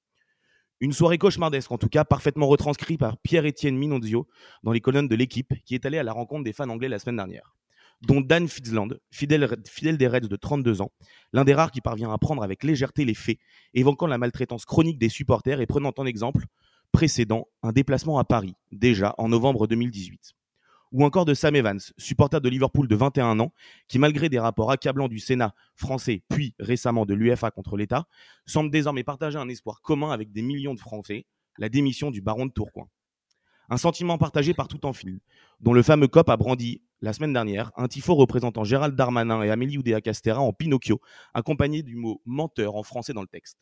[0.81, 4.27] Une soirée cauchemardesque, en tout cas, parfaitement retranscrite par Pierre-Étienne Minonzio
[4.63, 6.99] dans les colonnes de l'équipe, qui est allé à la rencontre des fans anglais la
[6.99, 7.55] semaine dernière
[8.01, 10.91] dont Dan Fitzland, fidèle, des Reds de 32 ans,
[11.33, 13.37] l'un des rares qui parvient à prendre avec légèreté les faits,
[13.73, 16.45] évoquant la maltraitance chronique des supporters et prenant en exemple
[16.91, 20.33] précédent un déplacement à Paris, déjà en novembre 2018.
[20.93, 23.51] Ou encore de Sam Evans, supporter de Liverpool de 21 ans,
[23.89, 28.07] qui malgré des rapports accablants du Sénat français, puis récemment de l'UFA contre l'État,
[28.45, 31.25] semble désormais partager un espoir commun avec des millions de Français,
[31.57, 32.87] la démission du baron de Tourcoing.
[33.69, 35.19] Un sentiment partagé par tout en fil,
[35.59, 39.49] dont le fameux COP a brandi, la semaine dernière, un tifo représentant Gérald Darmanin et
[39.49, 41.01] Amélie Oudéa-Castera en Pinocchio,
[41.33, 43.57] accompagné du mot menteur en français dans le texte.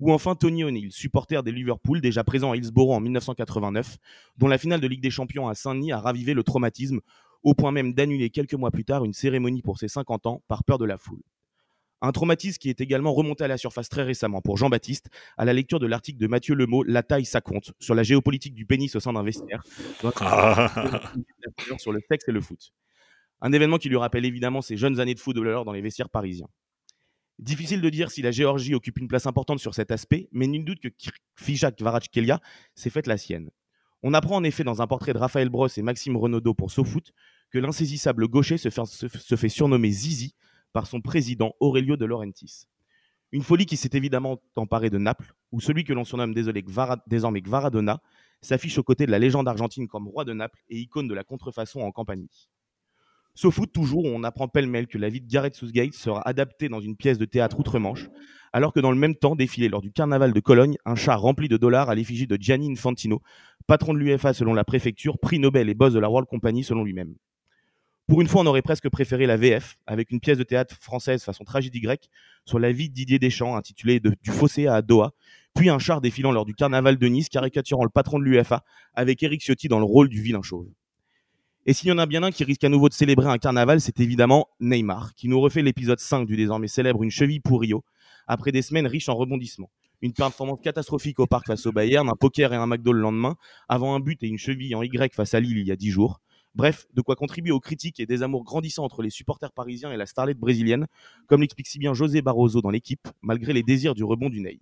[0.00, 3.98] Ou enfin Tony O'Neill, supporter des Liverpool déjà présent à Hillsborough en 1989,
[4.38, 7.00] dont la finale de Ligue des Champions à Saint-Denis a ravivé le traumatisme,
[7.42, 10.64] au point même d'annuler quelques mois plus tard une cérémonie pour ses 50 ans par
[10.64, 11.22] peur de la foule.
[12.00, 15.52] Un traumatisme qui est également remonté à la surface très récemment pour Jean-Baptiste à la
[15.52, 18.94] lecture de l'article de Mathieu Lemot, La taille, ça compte, sur la géopolitique du pénis
[18.94, 19.62] au sein d'un vestiaire,
[21.78, 22.72] sur le sexe et le foot.
[23.40, 26.48] Un événement qui lui rappelle évidemment ses jeunes années de footballeur dans les vestiaires parisiens.
[27.38, 30.64] Difficile de dire si la Géorgie occupe une place importante sur cet aspect, mais nul
[30.64, 30.88] doute que
[31.36, 32.40] Fijak Kvaratskhelia
[32.74, 33.50] s'est faite la sienne.
[34.02, 37.12] On apprend en effet dans un portrait de Raphaël Bross et Maxime Renaudot pour SoFoot
[37.50, 40.34] que l'insaisissable gaucher se fait, se fait surnommer Zizi
[40.74, 42.66] par son président Aurelio de Laurentiis.
[43.32, 48.02] Une folie qui s'est évidemment emparée de Naples, où celui que l'on surnomme désormais Gvaradona
[48.42, 51.24] s'affiche aux côtés de la légende argentine comme roi de Naples et icône de la
[51.24, 52.48] contrefaçon en Campanie.
[53.36, 56.96] Sauf toujours, on apprend pêle-mêle que la vie de Gareth Southgate sera adaptée dans une
[56.96, 58.08] pièce de théâtre outre-Manche,
[58.52, 61.48] alors que dans le même temps défilait lors du carnaval de Cologne un char rempli
[61.48, 63.22] de dollars à l'effigie de Gianni Infantino,
[63.66, 66.84] patron de l'UFA selon la préfecture, prix Nobel et boss de la World Company selon
[66.84, 67.14] lui-même.
[68.06, 71.22] Pour une fois, on aurait presque préféré la VF, avec une pièce de théâtre française
[71.24, 72.10] façon tragédie grecque,
[72.44, 75.12] sur la vie de Didier Deschamps, intitulée Du fossé à Doha,
[75.54, 78.62] puis un char défilant lors du carnaval de Nice, caricaturant le patron de l'UFA,
[78.92, 80.68] avec Eric Ciotti dans le rôle du vilain chauve.
[81.64, 83.80] Et s'il y en a bien un qui risque à nouveau de célébrer un carnaval,
[83.80, 87.84] c'est évidemment Neymar, qui nous refait l'épisode 5 du désormais célèbre Une cheville pour Rio,
[88.26, 89.70] après des semaines riches en rebondissements.
[90.02, 93.36] Une performance catastrophique au parc face au Bayern, un poker et un McDo le lendemain,
[93.66, 95.90] avant un but et une cheville en Y face à Lille il y a 10
[95.90, 96.20] jours.
[96.54, 99.96] Bref, de quoi contribuer aux critiques et des amours grandissants entre les supporters parisiens et
[99.96, 100.86] la starlette brésilienne,
[101.26, 104.60] comme l'explique si bien José Barroso dans l'équipe, malgré les désirs du rebond du Ney.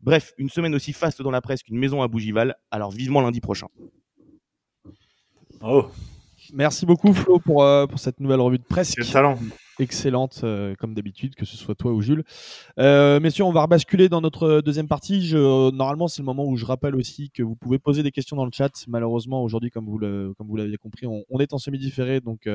[0.00, 3.40] Bref, une semaine aussi faste dans la presse qu'une maison à Bougival, alors vivement lundi
[3.40, 3.66] prochain.
[5.60, 5.88] Oh
[6.54, 8.94] Merci beaucoup Flo pour, euh, pour cette nouvelle revue de presse.
[8.94, 9.38] Quel talent
[9.80, 12.24] excellente euh, comme d'habitude, que ce soit toi ou Jules.
[12.78, 15.26] Euh, messieurs, on va rebasculer dans notre deuxième partie.
[15.26, 18.36] Je, normalement, c'est le moment où je rappelle aussi que vous pouvez poser des questions
[18.36, 18.84] dans le chat.
[18.88, 22.48] Malheureusement, aujourd'hui, comme vous l'avez compris, on, on, est en semi-différé, donc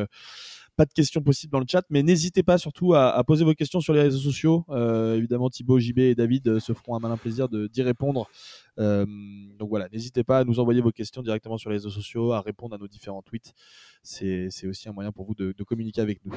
[0.76, 3.80] pas de questions possibles dans le chat, mais n'hésitez pas surtout à, poser vos questions
[3.80, 4.66] sur les réseaux sociaux.
[4.70, 8.30] Euh, évidemment, Thibaut, JB et David euh, se feront un malin plaisir d'y répondre.
[8.80, 9.06] Euh,
[9.58, 12.42] donc voilà, n'hésitez pas à nous envoyer vos questions directement sur les réseaux sociaux, à
[12.42, 13.54] répondre à nos différents tweets.
[14.04, 16.34] C'est aussi un moyen pour vous de, de communiquer avec nous.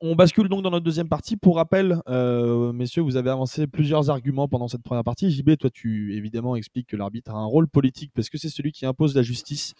[0.00, 1.36] On bascule donc dans notre deuxième partie.
[1.36, 5.30] Pour rappel, euh, messieurs, vous avez avancé plusieurs arguments pendant cette première partie.
[5.30, 8.72] JB, toi, tu évidemment expliques que l'arbitre a un rôle politique parce que c'est celui
[8.72, 9.74] qui impose la justice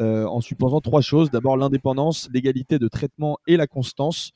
[0.00, 1.30] euh, en supposant trois choses.
[1.30, 4.32] D'abord, l'indépendance, l'égalité de traitement et la constance.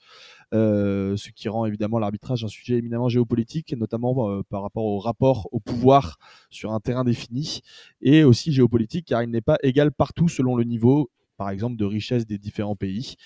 [0.52, 5.48] Euh, ce qui rend évidemment l'arbitrage un sujet éminemment géopolitique, notamment par rapport au rapport
[5.50, 6.18] au pouvoir
[6.50, 7.60] sur un terrain défini,
[8.02, 11.84] et aussi géopolitique car il n'est pas égal partout selon le niveau par exemple, de
[11.84, 13.16] richesse des différents pays.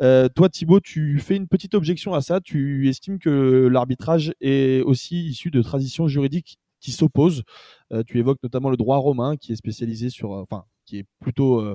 [0.00, 2.40] Euh, toi, Thibaut, tu fais une petite objection à ça.
[2.40, 7.42] Tu estimes que l'arbitrage est aussi issu de traditions juridiques qui s'opposent.
[7.92, 11.06] Euh, tu évoques notamment le droit romain, qui est spécialisé sur, euh, enfin, qui est
[11.20, 11.74] plutôt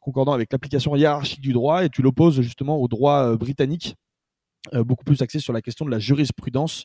[0.00, 3.96] concordant avec l'application hiérarchique du droit, et tu l'opposes justement au droit britannique,
[4.72, 6.84] beaucoup plus axé sur la question de la jurisprudence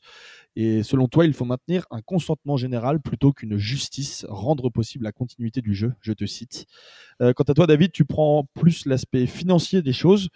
[0.56, 5.12] et selon toi, il faut maintenir un consentement général plutôt qu'une justice, rendre possible la
[5.12, 6.65] continuité du jeu, je te cite.
[7.22, 10.30] Euh, quant à toi, David, tu prends plus l'aspect financier des choses,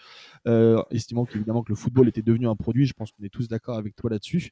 [0.47, 3.47] euh, estimant qu'évidemment que le football était devenu un produit, je pense qu'on est tous
[3.47, 4.51] d'accord avec toi là-dessus,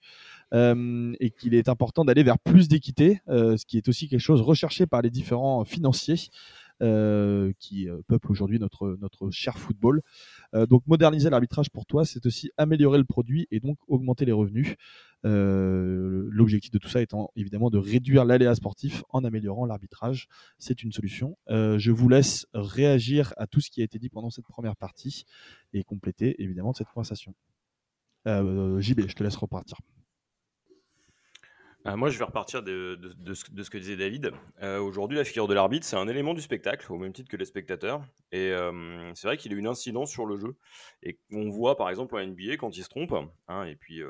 [0.54, 4.42] euh, et qu'il est important d'aller vers plus d'équité, ce qui est aussi quelque chose
[4.42, 6.30] recherché par les différents financiers.
[6.84, 10.04] Euh, qui euh, peuple aujourd'hui notre, notre cher football.
[10.54, 14.32] Euh, donc moderniser l'arbitrage pour toi, c'est aussi améliorer le produit et donc augmenter les
[14.32, 14.76] revenus.
[15.24, 20.28] L'objectif de tout ça étant évidemment de réduire l'aléa sportif en améliorant l'arbitrage.
[20.58, 21.38] C'est une solution.
[21.50, 25.26] je vous laisse réagir à tout ce qui a été dit pendant cette première partie
[25.74, 27.34] et compléter évidemment cette conversation.
[28.26, 29.78] JB, je te laisse repartir.
[31.88, 33.00] Euh, moi, je vais repartir de,
[33.34, 34.32] ce, que disait David.
[34.62, 37.38] Euh, aujourd'hui, la figure de l'arbitre, c'est un élément du spectacle, au même titre que
[37.38, 38.02] les spectateurs.
[38.34, 40.58] Et euh, c'est vrai qu'il a une incidence sur le jeu.
[41.02, 43.14] Et on voit, par exemple, en NBA, quand il se trompe,
[43.48, 44.02] hein, et puis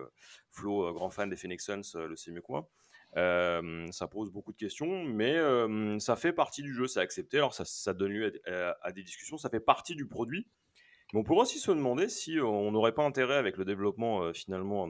[0.49, 2.67] Flo, grand fan des Phoenix Suns, le sait mieux que moi,
[3.91, 5.37] ça pose beaucoup de questions, mais
[5.99, 7.37] ça fait partie du jeu, c'est accepté.
[7.37, 8.41] Alors, ça, donne lieu
[8.81, 10.47] à, des discussions, ça fait partie du produit.
[11.13, 14.89] Mais on pourrait aussi se demander si on n'aurait pas intérêt, avec le développement finalement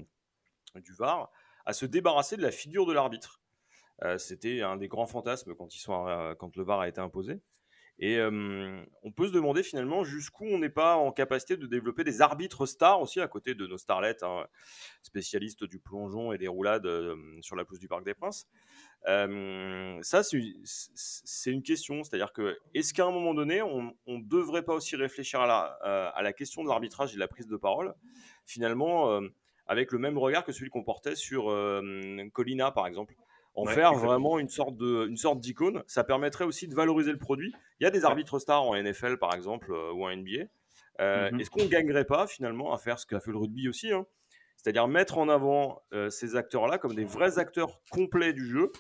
[0.76, 1.30] du VAR,
[1.68, 3.42] à se débarrasser de la figure de l'arbitre.
[4.04, 7.42] Euh, c'était un des grands fantasmes euh, quand le VAR a été imposé.
[8.00, 12.22] Et on peut se demander finalement jusqu'où on n'est pas en capacité de développer des
[12.22, 14.46] arbitres stars aussi à côté de nos starlets, hein,
[15.02, 16.88] spécialistes du plongeon et des roulades
[17.42, 18.48] sur la pousse du Parc des Princes.
[19.04, 22.04] ça, c'est une question.
[22.04, 26.34] C'est-à-dire que est-ce qu'à un moment donné, on ne devrait pas aussi réfléchir à la
[26.34, 27.96] question de l'arbitrage et de la prise de parole,
[28.46, 29.20] finalement,
[29.68, 31.54] avec le même regard que celui qu'on portait sur
[32.34, 33.16] Colina, par exemple
[33.58, 35.84] en faire vraiment une sorte de, une sorte d'icône.
[35.88, 37.54] Ça permettrait aussi de valoriser le produit.
[37.80, 40.44] Il y a des arbitres stars en NFL par exemple euh, ou en NBA.
[41.02, 41.40] Euh, mhm.
[41.40, 44.06] Est-ce qu'on ne gagnerait pas finalement à faire ce qu'a fait le rugby aussi hein?
[44.56, 48.72] C'est-à-dire mettre en avant euh, ces acteurs-là comme des vrais acteurs complets du jeu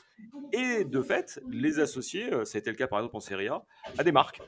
[0.52, 3.63] et de fait les associer, ça a été le cas par exemple en Serie A,
[3.97, 4.41] à des marques.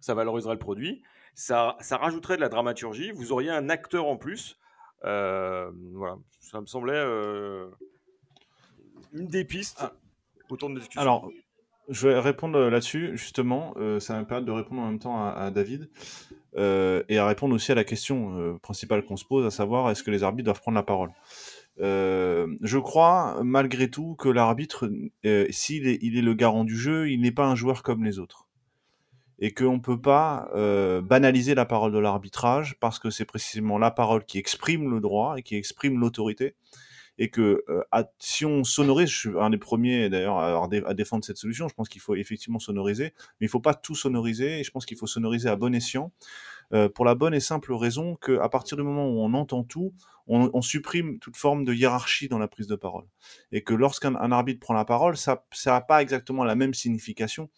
[0.00, 1.02] Ça valoriserait le produit,
[1.34, 4.58] ça, ça rajouterait de la dramaturgie, vous auriez un acteur en plus.
[5.06, 7.02] Voilà, ça me semblait
[9.12, 9.92] une des pistes ah.
[10.50, 11.00] autour de discussion.
[11.00, 11.30] Alors,
[11.88, 13.74] je vais répondre là-dessus, justement.
[13.76, 15.88] Euh, ça va me permettre de répondre en même temps à, David
[16.56, 19.90] euh, et à répondre aussi à la question euh, principale qu'on se pose, à savoir
[19.90, 21.10] est-ce que les arbitres doivent prendre la parole?
[21.78, 24.90] Je crois, malgré tout, que l'arbitre,
[25.50, 28.18] s'il est, il est le garant du jeu, il n'est pas un joueur comme les
[28.18, 28.45] autres.
[29.38, 30.48] Et qu'on ne peut pas
[31.02, 35.36] banaliser la parole de l'arbitrage parce que c'est précisément la parole qui exprime le droit
[35.36, 36.54] et qui exprime l'autorité
[37.18, 37.82] et que euh,
[38.18, 41.88] si on sonorise, je suis un des premiers d'ailleurs à, défendre cette solution, je pense
[41.88, 45.06] qu'il faut effectivement sonoriser, mais il faut pas tout sonoriser, et je pense qu'il faut
[45.06, 46.12] sonoriser à bon escient,
[46.72, 49.94] euh, pour la bonne et simple raison qu'à partir du moment où on entend tout,
[50.28, 53.04] on, supprime toute forme de hiérarchie dans la prise de parole.
[53.52, 57.48] Et que lorsqu'un arbitre prend la parole, ça n'a pas exactement la même signification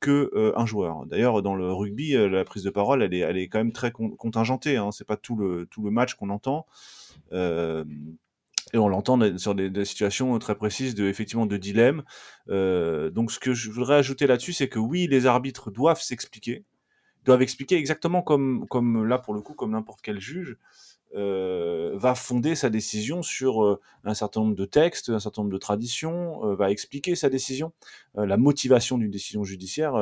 [0.00, 1.06] que euh, un joueur.
[1.06, 3.90] D'ailleurs, dans le rugby, la prise de parole, elle est, elle est quand même très
[3.90, 4.76] contingentée.
[4.76, 4.90] Hein.
[4.92, 6.66] C'est pas tout le tout le match qu'on entend.
[7.32, 7.84] Euh,
[8.74, 12.02] et on l'entend sur des, situations très précises de effectivement de dilemme.
[12.50, 16.64] Euh, donc ce que je voudrais ajouter là-dessus, c'est que oui, les arbitres doivent s'expliquer,
[17.24, 20.56] doivent expliquer exactement comme comme là pour le coup comme n'importe quel juge.
[21.14, 25.52] Euh, va fonder sa décision sur euh, un certain nombre de textes, un certain nombre
[25.52, 27.72] de traditions, euh, va expliquer sa décision.
[28.14, 29.94] la motivation d'une décision judiciaire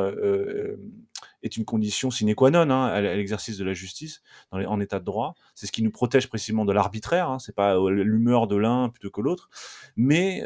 [1.43, 5.05] est une condition sine qua non hein, à, l'exercice de la justice en état de
[5.05, 5.35] droit.
[5.55, 7.31] C'est ce qui nous protège précisément de l'arbitraire.
[7.31, 9.49] Hein, c'est pas l'humeur de l'un plutôt que l'autre,
[9.97, 10.43] mais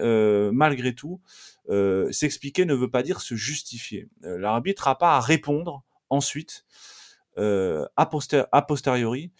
[0.52, 1.20] malgré tout,
[2.10, 4.08] s'expliquer ne veut pas dire se justifier.
[4.22, 6.66] L'arbitre n'a pas à répondre ensuite.
[7.36, 9.32] A, posteriori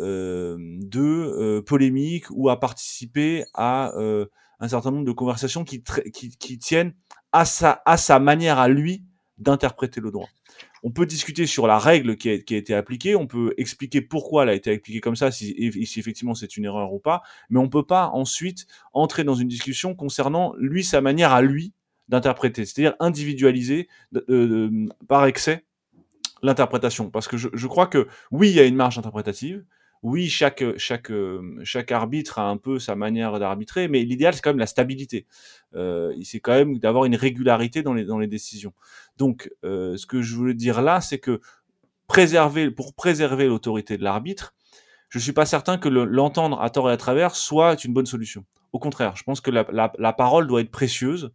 [0.00, 4.26] euh, de euh, polémiques ou à participer à euh,
[4.60, 5.82] un certain nombre de conversations qui,
[6.14, 6.94] qui, qui, tiennent
[7.32, 9.02] à sa, à sa manière à lui
[9.38, 10.28] d'interpréter le droit.
[10.84, 14.00] On peut discuter sur la règle qui a, qui a, été appliquée, on peut expliquer
[14.00, 17.22] pourquoi elle a été appliquée comme ça, si, si effectivement c'est une erreur ou pas,
[17.50, 21.72] mais on peut pas ensuite entrer dans une discussion concernant lui, sa manière à lui
[22.06, 23.88] d'interpréter, c'est-à-dire individualiser
[25.08, 25.64] par excès
[26.42, 27.10] l'interprétation.
[27.10, 29.64] Parce que je, je, crois que oui, il y a une marge interprétative,
[30.02, 31.10] oui, chaque, chaque,
[31.64, 35.26] chaque arbitre a un peu sa manière d'arbitrer, mais l'idéal, c'est quand même la stabilité.
[35.74, 38.72] Euh, c'est quand même d'avoir une régularité dans les, dans les décisions.
[39.16, 41.40] Donc, euh, ce que je voulais dire là, c'est que
[42.06, 44.54] préserver, pour préserver l'autorité de l'arbitre,
[45.08, 48.44] je suis pas certain que l'entendre à tort et à travers soit une bonne solution.
[48.72, 51.32] Au contraire, je pense que la, la, la parole doit être précieuse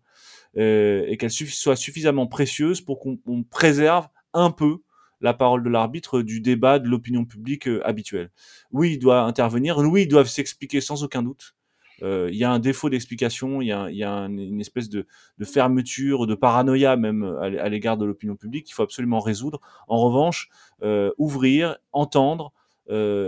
[0.57, 4.77] euh, et qu'elle soit suffisamment précieuse pour qu'on préserve un peu
[5.23, 8.29] la parole de l'arbitre du débat de l'opinion publique euh, habituelle.
[8.71, 11.55] Oui, il doit intervenir, oui, ils doivent s'expliquer sans aucun doute.
[12.01, 15.07] Euh, il y a un défaut d'explication, il y a, une espèce de,
[15.43, 19.61] fermeture, de paranoïa même à, l'égard de l'opinion publique qu'il faut absolument résoudre.
[19.87, 20.49] En revanche,
[20.81, 22.51] euh, ouvrir, entendre,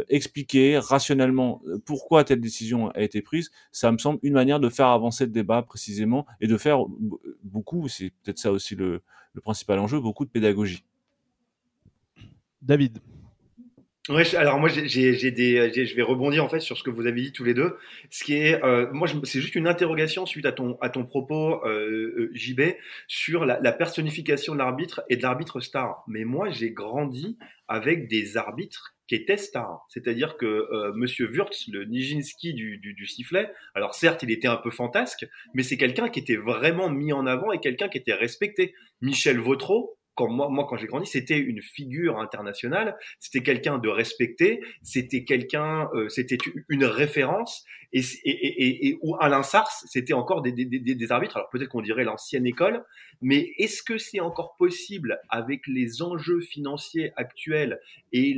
[0.10, 4.88] expliquer rationnellement pourquoi telle décision a été prise, ça me semble une manière de faire
[4.88, 6.80] avancer le débat précisément et de faire
[7.42, 9.02] beaucoup, c'est peut-être ça aussi le
[9.42, 10.84] principal enjeu, beaucoup de pédagogie.
[12.62, 13.00] David.
[14.38, 17.32] Alors moi j'ai des, je vais rebondir en fait sur ce que vous avez dit
[17.32, 17.76] tous les deux.
[18.12, 21.66] Ce qui est, euh, moi c'est juste une interrogation suite à ton à ton propos
[21.66, 22.62] euh, euh JB
[23.08, 26.04] sur la, la personnification de l'arbitre et de l'arbitre star.
[26.08, 29.86] Mais moi j'ai grandi avec des arbitres qui étaient stars.
[29.90, 34.48] C'est-à-dire que euh, Monsieur Wurtz, le Nijinsky du, du, du, sifflet, alors certes il était
[34.48, 37.98] un peu fantasque, mais c'est quelqu'un qui était vraiment mis en avant et quelqu'un qui
[37.98, 38.76] était respecté.
[39.02, 43.90] Michel Vautreau, quand moi, moi quand j'ai grandi, c'était une figure internationale, c'était quelqu'un de
[43.90, 46.38] respecté, c'était quelqu'un, euh, c'était
[46.70, 51.12] une référence, et, et, et, et où Alain Sars, c'était encore des, des, des, des,
[51.12, 51.38] arbitres.
[51.38, 52.84] Alors peut-être qu'on dirait l'ancienne école,
[53.22, 57.80] mais est-ce que c'est encore possible avec les enjeux financiers actuels
[58.12, 58.36] et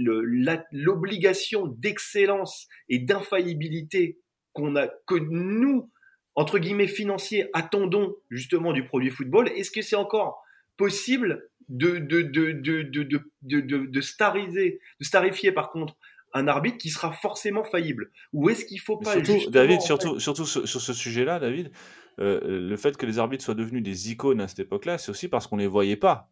[0.71, 4.19] l'obligation d'excellence et d'infaillibilité
[4.53, 5.89] qu'on a, que nous,
[6.35, 10.43] entre guillemets financiers, attendons justement du produit football Est-ce que c'est encore
[10.77, 15.97] possible de, de, de, de, de, de, de, de stariser, de starifier par contre
[16.33, 20.45] un arbitre qui sera forcément faillible Ou est-ce qu'il faut pas surtout, David, surtout, surtout
[20.45, 21.71] sur, ce sujet-là, David,
[22.19, 25.27] euh, le fait que les arbitres soient devenus des icônes à cette époque-là, c'est aussi
[25.27, 26.29] parce qu'on les voyait pas.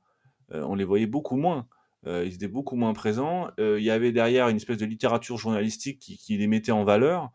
[0.54, 1.68] Euh, on les voyait beaucoup moins.
[2.08, 3.50] Euh, ils étaient beaucoup moins présents.
[3.58, 7.32] il y avait derrière une espèce de littérature journalistique qui, qui les mettait en valeur,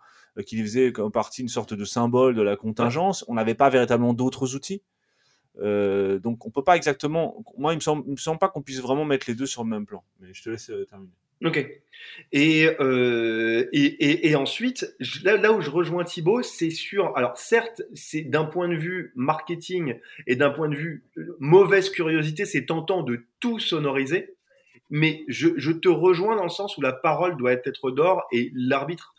[0.46, 3.24] qui les faisait comme partie une sorte de symbole de la contingence.
[3.26, 4.82] On n'avait pas véritablement d'autres outils.
[5.58, 7.42] Donc on peut pas exactement.
[7.58, 9.70] Moi, il me semble, me semble pas qu'on puisse vraiment mettre les deux sur le
[9.70, 10.04] même plan.
[10.20, 11.12] Mais je te laisse terminer.
[11.44, 11.66] Ok.
[12.32, 14.94] Et, euh, et, et, et, ensuite,
[15.24, 17.16] là, là, où je rejoins Thibaut, c'est sur.
[17.16, 21.88] Alors, certes, c'est d'un point de vue marketing et d'un point de vue euh, mauvaise
[21.88, 24.34] curiosité, c'est tentant de tout sonoriser.
[24.90, 28.50] Mais je, je, te rejoins dans le sens où la parole doit être d'or et
[28.54, 29.14] l'arbitre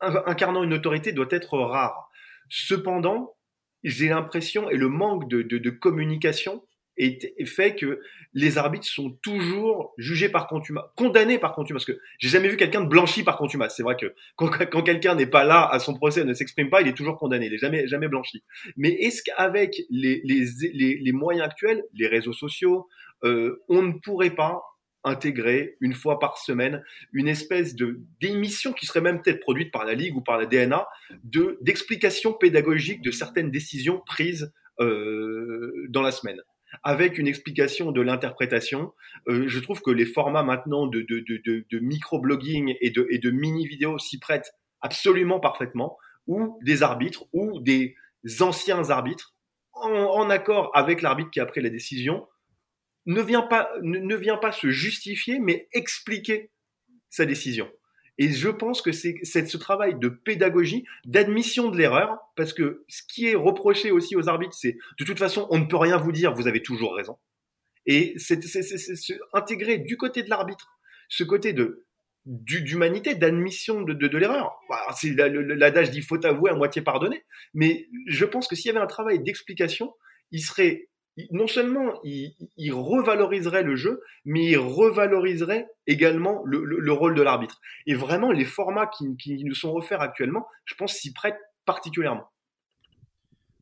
[0.00, 2.08] incarnant une autorité doit être rare.
[2.48, 3.36] Cependant,
[3.84, 6.62] j'ai l'impression et le manque de, de, de communication
[6.98, 8.00] et, fait que
[8.34, 11.84] les arbitres sont toujours jugés par contumace, condamnés par contumace.
[11.84, 13.76] Parce que j'ai jamais vu quelqu'un de blanchi par contumace.
[13.76, 16.80] C'est vrai que quand, quand quelqu'un n'est pas là à son procès, ne s'exprime pas,
[16.82, 17.46] il est toujours condamné.
[17.46, 18.42] Il est jamais jamais blanchi.
[18.76, 22.88] Mais est-ce qu'avec les, les, les, les, moyens actuels, les réseaux sociaux,
[23.24, 24.62] euh, on ne pourrait pas
[25.04, 26.82] intégrer une fois par semaine
[27.12, 30.46] une espèce de d'émission qui serait même peut-être produite par la Ligue ou par la
[30.46, 30.86] DNA
[31.24, 36.40] de d'explication pédagogique de certaines décisions prises euh, dans la semaine
[36.82, 38.92] avec une explication de l'interprétation.
[39.28, 43.30] Euh, je trouve que les formats maintenant de, de, de, micro-blogging et de, et de
[43.30, 45.96] mini-vidéos s'y prêtent absolument parfaitement,
[46.26, 47.96] ou des arbitres, ou des
[48.40, 49.34] anciens arbitres,
[49.72, 52.26] en accord avec l'arbitre qui a pris la décision,
[53.08, 56.50] ne vient, pas, ne, ne vient pas se justifier, mais expliquer
[57.10, 57.68] sa décision.
[58.18, 63.02] Et je pense que c'est ce travail de pédagogie, d'admission de l'erreur, parce que ce
[63.08, 66.12] qui est reproché aussi aux arbitres, c'est de toute façon, on ne peut rien vous
[66.12, 67.16] dire, vous avez toujours raison.
[67.86, 68.40] Et c'est
[69.32, 70.78] intégrer du côté de l'arbitre
[71.08, 71.86] ce côté de
[72.26, 74.60] d'humanité, d'admission de, de, de l'erreur.
[74.94, 78.84] C'est l'adage dit faut avouer à moitié pardonner, mais je pense que s'il y avait
[78.84, 79.94] un travail d'explication,
[80.30, 80.87] il serait
[81.30, 87.60] non seulement il, revaloriserait le jeu, mais il revaloriserait également le, le, rôle de l'arbitre.
[87.86, 92.30] Et vraiment, les formats qui, qui, nous sont offerts actuellement, je pense, s'y prêtent particulièrement.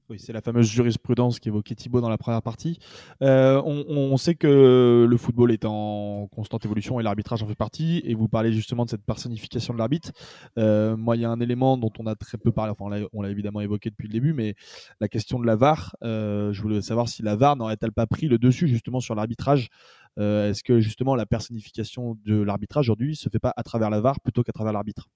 [0.08, 2.78] Oui, c'est la fameuse jurisprudence qu'évoquait Thibaut dans la première partie.
[3.22, 8.02] Euh, on, sait que le football est en constante évolution et l'arbitrage en fait partie.
[8.04, 10.12] Et vous parlez justement de cette personnification de l'arbitre.
[10.58, 13.22] Euh, moi, il y a un élément dont on a très peu parlé, enfin, on
[13.22, 14.54] l'a évidemment évoqué depuis le début, mais
[15.00, 15.96] la question de la VAR.
[16.04, 19.70] Euh, je voulais savoir si la VAR n'aurait-elle pas pris le dessus justement sur l'arbitrage?
[20.18, 24.20] Est-ce que justement la personnification de l'arbitrage aujourd'hui se fait pas à travers la VAR
[24.20, 25.08] plutôt qu'à travers l'arbitre?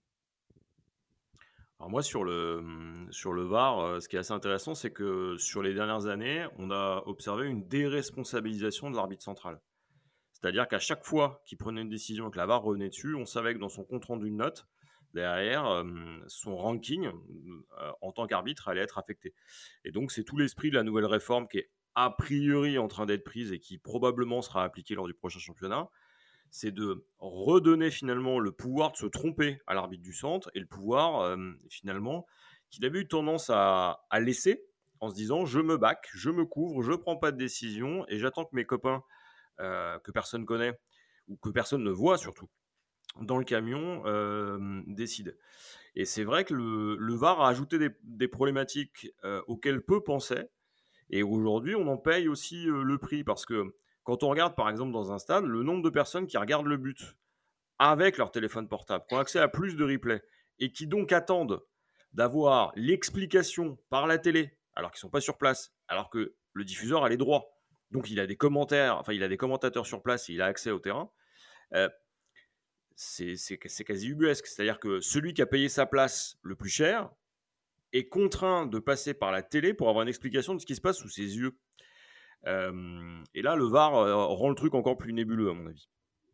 [1.80, 2.62] Alors moi, sur le,
[3.10, 6.46] sur le VAR, euh, ce qui est assez intéressant, c'est que sur les dernières années,
[6.58, 9.62] on a observé une déresponsabilisation de l'arbitre central.
[10.34, 13.24] C'est-à-dire qu'à chaque fois qu'il prenait une décision et que la VAR revenait dessus, on
[13.24, 14.66] savait que dans son compte rendu de notes,
[15.14, 15.84] derrière, euh,
[16.26, 19.34] son ranking euh, en tant qu'arbitre allait être affecté.
[19.86, 23.06] Et donc, c'est tout l'esprit de la nouvelle réforme qui est a priori en train
[23.06, 25.88] d'être prise et qui probablement sera appliquée lors du prochain championnat
[26.50, 30.66] c'est de redonner finalement le pouvoir de se tromper à l'arbitre du centre et le
[30.66, 32.26] pouvoir euh, finalement
[32.70, 34.64] qu'il avait eu tendance à, laisser
[35.00, 38.18] en se disant je me bac, je me couvre, je prends pas de décision et
[38.18, 39.02] j'attends que mes copains
[39.60, 40.78] euh, que personne connaît
[41.28, 42.48] ou que personne ne voit surtout
[43.20, 45.32] dans le camion euh, décident.
[45.96, 49.10] Et c'est vrai que le, VAR a ajouté des, problématiques
[49.48, 50.48] auxquelles peu pensaient
[51.10, 53.74] et aujourd'hui on en paye aussi le prix parce que
[54.04, 56.76] quand on regarde par exemple dans un stade, le nombre de personnes qui regardent le
[56.76, 57.16] but
[57.78, 60.22] avec leur téléphone portable, qui ont accès à plus de replays
[60.58, 61.62] et qui donc attendent
[62.12, 66.64] d'avoir l'explication par la télé, alors qu'ils ne sont pas sur place, alors que le
[66.64, 67.46] diffuseur a les droits.
[67.90, 70.46] Donc il a des commentaires, enfin il a des commentateurs sur place et il a
[70.46, 71.10] accès au terrain.
[71.74, 71.88] Euh,
[72.94, 74.46] c'est quasi ubuesque.
[74.46, 77.10] C'est-à-dire que celui qui a payé sa place le plus cher
[77.92, 80.80] est contraint de passer par la télé pour avoir une explication de ce qui se
[80.80, 81.56] passe sous ses yeux.
[82.46, 85.88] Euh, et là, le VAR euh, rend le truc encore plus nébuleux, à mon avis.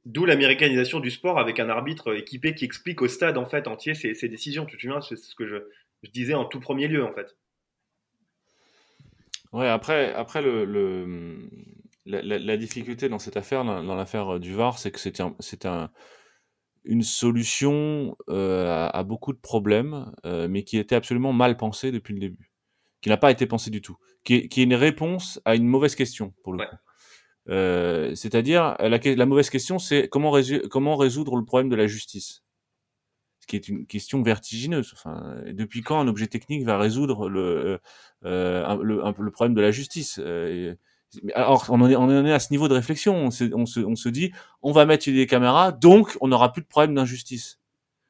[0.05, 3.95] D'où l'américanisation du sport avec un arbitre équipé qui explique au stade en fait entier
[3.95, 4.65] ses, ses décisions.
[4.65, 5.57] Tu te souviens, c'est ce que je,
[6.05, 7.37] je, disais en tout premier lieu en fait.
[9.53, 11.49] Ouais, après, après le, le
[12.05, 15.35] la, la, la, difficulté dans cette affaire, dans, l'affaire du VAR, c'est que c'était un,
[15.65, 15.91] un,
[16.85, 21.91] une solution euh, à, à, beaucoup de problèmes, euh, mais qui était absolument mal pensée
[21.91, 22.53] depuis le début
[23.01, 25.67] qui n'a pas été pensé du tout, qui est, qui est, une réponse à une
[25.67, 26.77] mauvaise question pour le coup.
[27.49, 30.33] Euh, C'est-à-dire la, la, mauvaise question, c'est comment,
[30.71, 32.43] comment résoudre le problème de la justice,
[33.41, 34.93] ce qui est une question vertigineuse.
[34.95, 37.79] Enfin, depuis quand un objet technique va résoudre le,
[38.25, 40.19] euh, le, le, problème de la justice?
[40.23, 40.75] Euh,
[41.35, 43.15] Alors, on en, est, on en est à ce niveau de réflexion.
[43.15, 44.33] On se, on, se, on se dit,
[44.63, 47.61] on va mettre des caméras, donc on n'aura plus de problème d'injustice.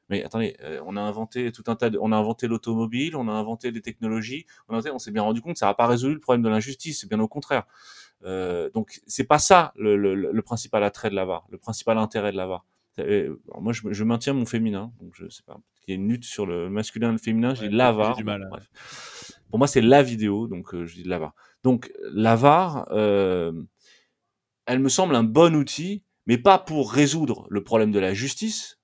[0.09, 3.27] Mais attendez, euh, on a inventé tout un tas de, on a inventé l'automobile, on
[3.27, 5.87] a inventé des technologies, on, a, on s'est bien rendu compte que ça n'a pas
[5.87, 7.63] résolu le problème de l'injustice, c'est bien au contraire.
[8.23, 12.31] Euh, donc c'est pas ça le, le, le, principal attrait de l'avare, le principal intérêt
[12.31, 12.65] de l'avare.
[13.59, 15.59] Moi, je, je, maintiens mon féminin, donc je sais pas.
[15.87, 17.53] Il y a une lutte sur le masculin et le féminin.
[17.53, 18.15] J'ai l'avare.
[18.15, 18.47] du mal.
[18.49, 18.69] Bref.
[19.49, 21.33] Pour moi, c'est la vidéo, donc euh, je dis l'avare.
[21.63, 23.51] Donc l'avare, euh,
[24.65, 28.76] elle me semble un bon outil, mais pas pour résoudre le problème de la justice,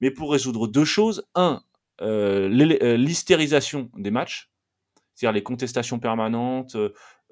[0.00, 1.26] mais pour résoudre deux choses.
[1.34, 1.62] Un,
[2.00, 2.48] euh,
[2.82, 4.50] euh l'hystérisation des matchs,
[5.14, 6.76] c'est-à-dire les contestations permanentes,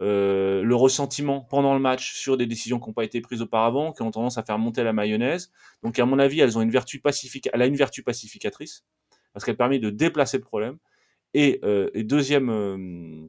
[0.01, 3.93] euh, le ressentiment pendant le match sur des décisions qui n'ont pas été prises auparavant,
[3.93, 5.53] qui ont tendance à faire monter la mayonnaise.
[5.83, 8.85] Donc, à mon avis, elles ont une vertu pacifique, elle a une vertu pacificatrice
[9.33, 10.79] parce qu'elle permet de déplacer le problème.
[11.35, 13.29] Et, euh, et deuxième, euh,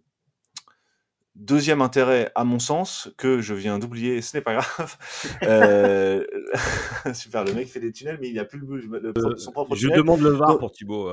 [1.36, 4.98] deuxième intérêt, à mon sens, que je viens d'oublier, ce n'est pas grave.
[5.44, 6.24] euh,
[7.14, 9.52] super, le mec fait des tunnels, mais il n'y a plus le, le, le son
[9.52, 11.10] propre Je demande le VAR pour Thibaut.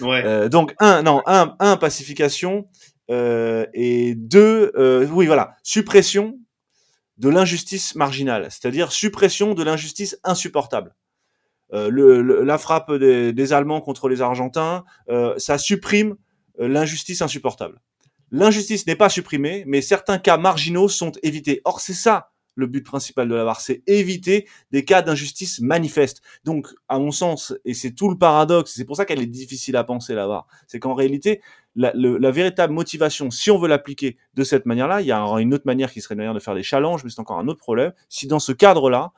[0.00, 0.48] Ouais.
[0.48, 2.68] donc, un, non, un, un pacification.
[3.10, 6.38] Euh, et deux, euh, oui voilà, suppression
[7.18, 10.94] de l'injustice marginale, c'est-à-dire suppression de l'injustice insupportable.
[11.72, 16.16] Euh, le, la frappe des, des, Allemands contre les Argentins, euh, ça supprime
[16.60, 17.80] euh, l'injustice insupportable.
[18.30, 21.60] L'injustice n'est pas supprimée, mais certains cas marginaux sont évités.
[21.64, 26.22] Or, c'est ça le but principal de la VAR, c'est éviter des cas d'injustice manifeste.
[26.44, 29.76] Donc, à mon sens, et c'est tout le paradoxe, c'est pour ça qu'elle est difficile
[29.76, 31.42] à penser la VAR, c'est qu'en réalité,
[31.76, 35.52] la, la, véritable motivation, si on veut l'appliquer de cette manière-là, il y a une
[35.52, 37.60] autre manière qui serait une manière de faire des challenges, mais c'est encore un autre
[37.60, 37.92] problème.
[38.08, 39.12] Si dans ce cadre-là,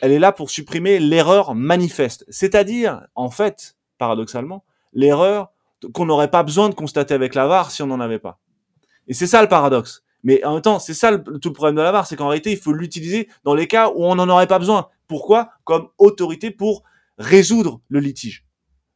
[0.00, 5.51] elle est là pour supprimer l'erreur manifeste, c'est-à-dire, en fait, paradoxalement, l'erreur
[5.92, 8.38] qu'on n'aurait pas besoin de constater avec la VAR si on n'en avait pas.
[9.08, 10.02] Et c'est ça le paradoxe.
[10.24, 12.28] Mais en même temps, c'est ça le, tout le problème de la VAR, c'est qu'en
[12.28, 14.88] réalité, il faut l'utiliser dans les cas où on n'en aurait pas besoin.
[15.08, 15.50] Pourquoi?
[15.64, 16.84] Comme autorité pour
[17.18, 18.46] résoudre le litige.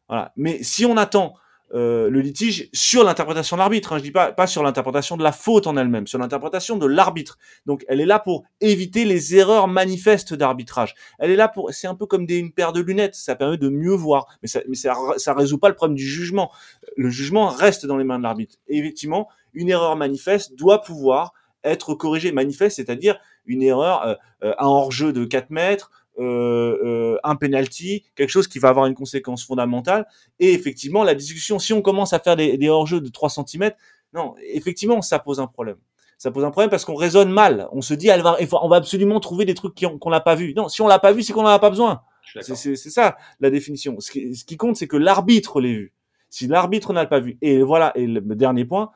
[0.09, 0.33] Voilà.
[0.37, 1.35] Mais si on attend
[1.75, 5.23] euh, le litige sur l'interprétation de l'arbitre, hein, je dis pas pas sur l'interprétation de
[5.23, 7.39] la faute en elle-même, sur l'interprétation de l'arbitre.
[7.67, 10.95] Donc, elle est là pour éviter les erreurs manifestes d'arbitrage.
[11.19, 13.57] Elle est là pour, c'est un peu comme des, une paire de lunettes, ça permet
[13.57, 16.53] de mieux voir, mais ça, mais ça, ça résout pas le problème du jugement.
[16.97, 18.57] Le jugement reste dans les mains de l'arbitre.
[18.69, 21.33] Et effectivement, une erreur manifeste doit pouvoir
[21.65, 22.33] être corrigée.
[22.33, 24.15] Manifeste, c'est-à-dire une erreur, euh,
[24.45, 28.87] euh, un hors-jeu de 4 mètres, euh, euh, un penalty, quelque chose qui va avoir
[28.87, 30.07] une conséquence fondamentale.
[30.39, 33.73] Et effectivement, la discussion, si on commence à faire des, des hors-jeux de 3 cm,
[34.13, 35.77] non, effectivement, ça pose un problème.
[36.19, 37.69] Ça pose un problème parce qu'on raisonne mal.
[37.73, 40.55] On se dit, elle va, on va absolument trouver des trucs qu'on n'a pas vu.
[40.55, 42.03] Non, si on l'a pas vu, c'est qu'on n'en a pas besoin.
[42.41, 43.97] C'est ça la définition.
[44.01, 45.93] Ce qui, ce qui compte, c'est que l'arbitre l'ait vu.
[46.31, 48.91] Si l'arbitre n'a pas vu, et voilà, et le dernier point,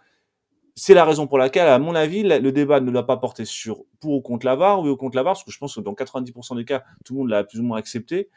[0.75, 3.85] c'est la raison pour laquelle, à mon avis, le débat ne doit pas porter sur
[4.01, 5.93] pour ou contre la VAR, ou contre la VAR, parce que je pense que dans
[5.93, 8.29] 90% des cas, tout le monde l'a plus ou moins accepté.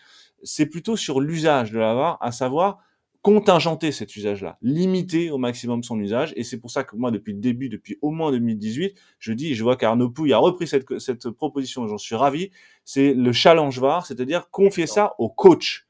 [0.44, 2.80] C'est plutôt sur l'usage de la VAR, à savoir
[3.22, 6.34] contingenter cet usage-là, limiter au maximum son usage.
[6.36, 9.56] Et c'est pour ça que moi, depuis le début, depuis au moins 2018, je dis,
[9.56, 12.52] je vois qu'Arnaud Pouille a repris cette, cette proposition, j'en suis ravi,
[12.84, 15.88] c'est le challenge VAR, c'est-à-dire confier ça au coach,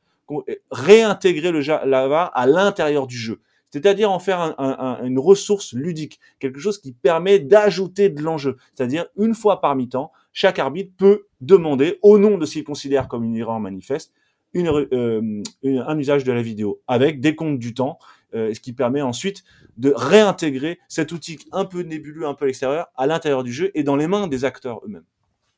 [0.69, 3.41] réintégrer le, la VAR à l'intérieur du jeu
[3.73, 8.57] c'est-à-dire en faire un, un, une ressource ludique, quelque chose qui permet d'ajouter de l'enjeu.
[8.75, 13.07] C'est-à-dire une fois par mi-temps, chaque arbitre peut demander, au nom de ce qu'il considère
[13.07, 14.13] comme une erreur manifeste,
[14.53, 17.97] une, euh, un usage de la vidéo avec des comptes du temps,
[18.35, 19.43] euh, ce qui permet ensuite
[19.77, 23.71] de réintégrer cet outil un peu nébuleux, un peu à l'extérieur, à l'intérieur du jeu
[23.73, 25.05] et dans les mains des acteurs eux-mêmes.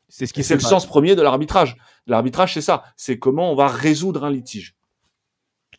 [0.08, 1.76] C'est ce qui c'est le sens premier de l'arbitrage.
[2.08, 2.86] L'arbitrage, c'est ça.
[2.96, 4.78] C'est comment on va résoudre un litige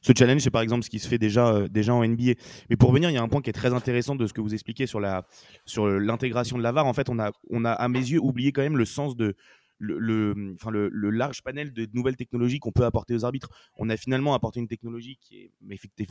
[0.07, 2.35] ce challenge, c'est par exemple ce qui se fait déjà, euh, déjà en NBA.
[2.71, 4.41] Mais pour revenir, il y a un point qui est très intéressant de ce que
[4.41, 5.27] vous expliquez sur la
[5.65, 6.87] sur l'intégration de la VAR.
[6.87, 9.35] En fait, on a, on a à mes yeux oublié quand même le sens de
[9.79, 13.51] le, le, large panel de nouvelles technologies qu'on peut apporter aux arbitres.
[13.77, 15.51] On a finalement apporté une technologie qui est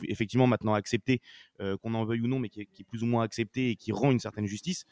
[0.08, 1.20] effectivement maintenant acceptée,
[1.60, 3.92] euh, qu'on en veuille ou non, mais qui est, plus ou moins acceptée et qui
[3.92, 4.84] rend une certaine justice.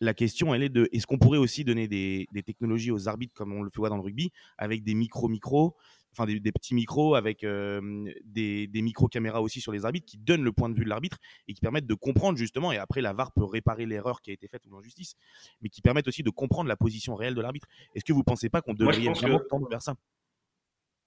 [0.00, 3.32] La question, elle est de est-ce qu'on pourrait aussi donner des, des, technologies aux arbitres
[3.34, 5.74] comme on le fait voir dans le rugby, avec des micro-micros
[6.16, 10.44] enfin des, petits micros avec euh, des, des micro-caméras aussi sur les arbitres qui donnent
[10.44, 13.12] le point de vue de l'arbitre et qui permettent de comprendre justement, et après la
[13.12, 15.14] VAR peut réparer l'erreur qui a été faite ou l'injustice,
[15.60, 17.66] mais qui permettent aussi de comprendre la position réelle de l'arbitre.
[17.94, 19.48] Est-ce que vous ne pensez pas qu'on devrait vraiment que...
[19.48, 19.94] tendre vers ça?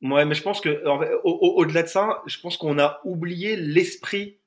[0.02, 0.84] Ouais, mais je pense que
[1.24, 4.40] au-delà de ça, je pense qu'on a oublié l'esprit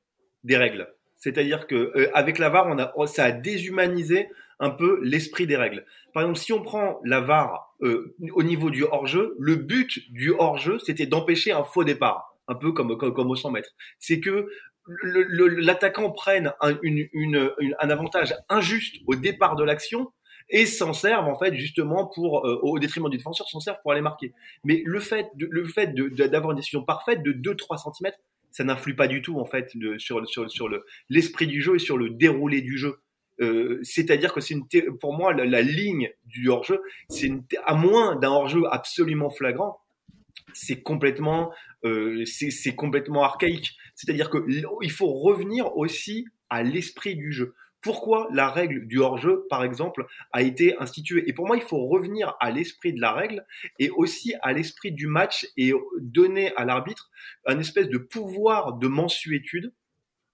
[0.45, 0.89] des règles.
[1.21, 5.57] C'est-à-dire que euh, avec la VAR, on a, ça a déshumanisé un peu l'esprit des
[5.57, 5.87] règles.
[6.13, 10.33] Par exemple, si on prend la VAR euh, au niveau du hors-jeu, le but du
[10.33, 13.71] hors-jeu, c'était d'empêcher un faux départ, un peu comme, comme, comme au 100 mètres.
[13.99, 14.49] C'est que
[14.87, 20.11] l'attaquant prenne un, une, une, un avantage injuste au départ de l'action
[20.51, 23.93] et s'en servent en fait justement pour, euh, au détriment du défenseur, s'en servent pour
[23.93, 24.35] aller marquer.
[24.65, 28.13] Mais le fait, de, le fait d'avoir une décision parfaite de 2-3 cm,
[28.51, 31.79] ça n'influe pas du tout en fait sur, sur, sur le l'esprit du jeu et
[31.79, 32.97] sur le déroulé du jeu.
[33.41, 34.57] Euh, c'est-à-dire que c'est
[35.01, 37.33] pour moi la, la, ligne du hors-jeu, c'est
[37.65, 39.81] à moins d'un hors-jeu absolument flagrant,
[40.53, 41.51] c'est complètement
[41.85, 43.73] euh, c'est complètement archaïque.
[43.95, 44.39] C'est-à-dire que
[44.83, 47.55] il faut revenir aussi à l'esprit du jeu.
[47.83, 51.87] Pourquoi la règle du hors-jeu, par exemple, a été instituée Et pour moi, il faut
[51.87, 53.47] revenir à l'esprit de la règle
[53.79, 57.11] et aussi à l'esprit du match et donner à l'arbitre
[57.47, 59.73] un espèce de pouvoir de mensuétude.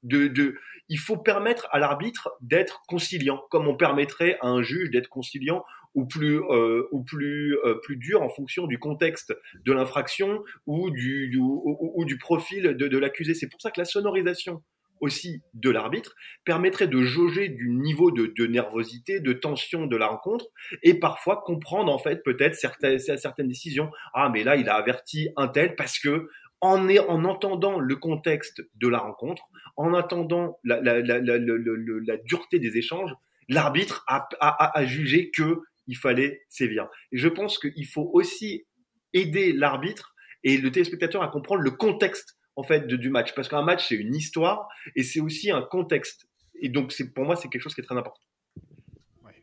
[0.02, 0.56] De, de,
[0.88, 5.64] il faut permettre à l'arbitre d'être conciliant, comme on permettrait à un juge d'être conciliant
[5.94, 9.34] ou plus euh, ou plus euh, plus dur en fonction du contexte
[9.64, 13.34] de l'infraction ou du, du ou, du profil de, de l'accusé.
[13.34, 14.62] C'est pour ça que la sonorisation
[15.00, 20.46] aussi de l'arbitre permettrait de jauger du niveau de, nervosité, de tension de la rencontre
[20.82, 23.90] et parfois comprendre en fait peut-être certaines, certaines décisions.
[24.14, 26.28] Ah mais là il a averti un tel parce que
[26.60, 29.44] en, en entendant le contexte de la rencontre,
[29.76, 33.12] en attendant la, la, la, la dureté des échanges,
[33.48, 36.88] l'arbitre a, a, a, jugé que il fallait sévir.
[37.12, 38.66] Et je pense qu'il faut aussi
[39.12, 43.48] aider l'arbitre et le téléspectateur à comprendre le contexte en fait de, du match, parce
[43.48, 46.26] qu'un match c'est une histoire et c'est aussi un contexte.
[46.60, 48.20] Et donc c'est pour moi c'est quelque chose qui est très important.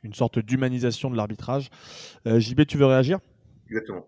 [0.03, 1.69] Une sorte d'humanisation de l'arbitrage.
[2.27, 3.19] Euh, JB, tu veux réagir?
[3.67, 4.05] Exactement.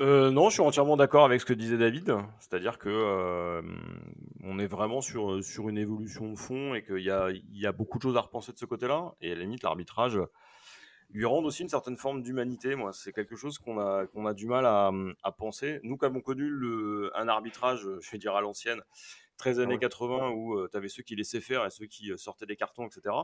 [0.00, 2.14] Euh, non, je suis entièrement d'accord avec ce que disait David.
[2.38, 3.62] C'est-à-dire que euh,
[4.44, 7.66] on est vraiment sur, sur une évolution de fond et qu'il y a, il y
[7.66, 9.14] a beaucoup de choses à repenser de ce côté-là.
[9.20, 10.20] Et à la limite, l'arbitrage
[11.10, 12.74] lui rend aussi une certaine forme d'humanité.
[12.74, 14.90] Moi, c'est quelque chose qu'on a, qu'on a du mal à,
[15.22, 15.80] à penser.
[15.82, 18.80] Nous, qui avons connu le, un arbitrage, je vais dire à l'ancienne,
[19.38, 22.46] 13 années 80, où euh, tu avais ceux qui laissaient faire et ceux qui sortaient
[22.46, 23.14] des cartons, etc.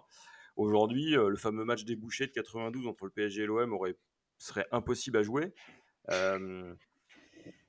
[0.57, 3.97] Aujourd'hui, le fameux match débouché de 92 entre le PSG et l'OM aurait
[4.43, 5.53] serait impossible à jouer.
[6.11, 6.75] Euh,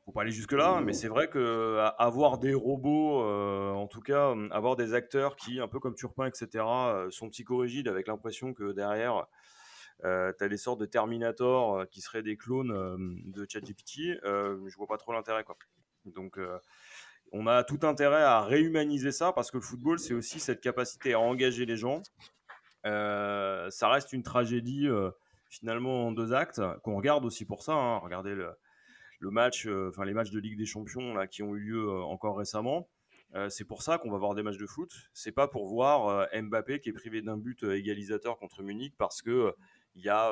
[0.05, 4.01] faut pas aller jusque là, mais c'est vrai que avoir des robots, euh, en tout
[4.01, 8.53] cas, avoir des acteurs qui, un peu comme Turpin, etc., euh, sont psychorigides avec l'impression
[8.53, 9.27] que derrière,
[10.03, 14.75] euh, tu as des sortes de Terminator euh, qui seraient des clones de ChatGPT, je
[14.77, 15.43] vois pas trop l'intérêt.
[15.43, 15.57] Quoi.
[16.05, 16.39] Donc,
[17.31, 21.13] on a tout intérêt à réhumaniser ça parce que le football, c'est aussi cette capacité
[21.13, 22.01] à engager les gens.
[22.83, 24.89] ça reste une tragédie
[25.53, 27.73] finalement en deux actes, qu'on regarde aussi pour ça.
[27.73, 27.99] Hein.
[27.99, 31.59] Regardez le, match, euh, enfin les matchs de Ligue des Champions là, qui ont eu
[31.59, 32.89] lieu euh, encore récemment.
[33.35, 34.91] Euh, c'est pour ça qu'on va voir des matchs de foot.
[35.13, 39.53] C'est pas pour voir Mbappé qui est privé d'un but égalisateur contre Munich parce que
[39.95, 40.31] il y a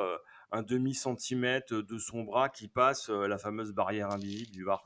[0.50, 4.84] un demi centimètre de son bras qui passe la fameuse barrière invisible du VAR.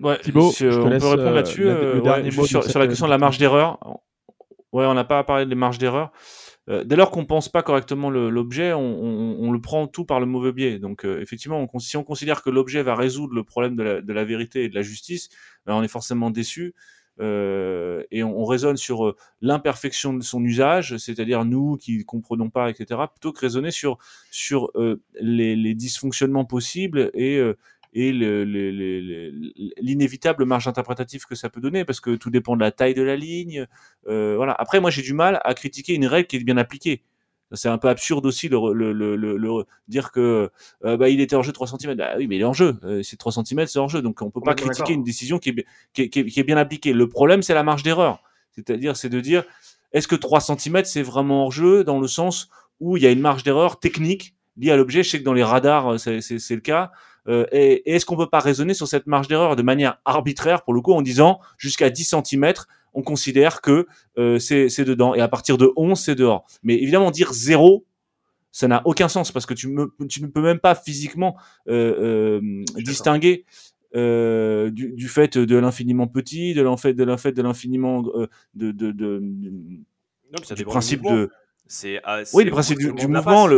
[0.00, 1.64] Ouais, Thibaut, je on peut répondre là-dessus.
[2.46, 3.78] sur, sur, la question de la marge d'erreur.
[4.72, 6.10] Ouais, on n'a pas parlé des marges d'erreur.
[6.70, 10.52] Euh, dès lors qu'on pense pas correctement l'objet, on, le prend tout par le mauvais
[10.52, 10.78] biais.
[10.78, 14.24] Donc euh, effectivement, on, si on considère que l'objet va résoudre le problème de la,
[14.24, 15.30] vérité et de la justice,
[15.66, 16.74] ben, on est forcément déçu.
[17.18, 22.70] Euh, et on, on, raisonne sur l'imperfection de son usage, c'est-à-dire nous qui comprenons pas,
[22.70, 23.98] etc., plutôt que raisonner sur
[24.30, 24.70] sur
[25.20, 27.40] les, les, dysfonctionnements possibles et
[27.92, 28.12] et
[29.80, 33.02] l'inévitable marge interprétative que ça peut donner, parce que tout dépend de la taille de
[33.02, 33.66] la ligne.
[34.08, 34.52] Euh, voilà.
[34.52, 37.02] Après, moi, j'ai du mal à critiquer une règle qui est bien appliquée.
[37.52, 40.50] C'est un peu absurde aussi de le, le, le, dire que
[40.84, 41.96] euh, bah, il était en jeu 3 cm.
[41.96, 42.76] Bah, oui, mais il est en jeu.
[42.84, 44.02] Euh, c'est 3 cm, c'est en jeu.
[44.02, 46.92] Donc on peut pas critiquer une décision qui est, qui, est, qui est bien appliquée.
[46.92, 48.22] Le problème, c'est la marge d'erreur.
[48.52, 49.42] C'est-à-dire, c'est de dire,
[49.92, 53.10] est-ce que 3 cm, c'est vraiment hors jeu dans le sens où il y a
[53.10, 55.02] une marge d'erreur technique liée à l'objet?
[55.02, 56.92] Je sais que dans les radars, c'est le cas.
[57.28, 60.74] Euh, et, est-ce qu'on peut pas raisonner sur cette marge d'erreur de manière arbitraire, pour
[60.74, 62.52] le coup, en disant jusqu'à 10 cm,
[62.94, 63.86] on considère que
[64.18, 66.46] euh, c'est dedans, et à partir de 11, c'est dehors.
[66.62, 67.84] Mais évidemment, dire zéro,
[68.52, 71.36] ça n'a aucun sens, parce que tu, me, tu ne peux même pas physiquement
[71.68, 72.40] euh,
[72.76, 73.44] distinguer
[73.96, 78.92] euh, du, du, fait de l'infiniment petit, de l'enfait de l'infait de l'infiniment de, de,
[78.92, 79.20] de,
[80.54, 81.30] du principe de
[81.72, 82.00] c'est
[82.32, 83.48] oui, le principe du, du mouvement,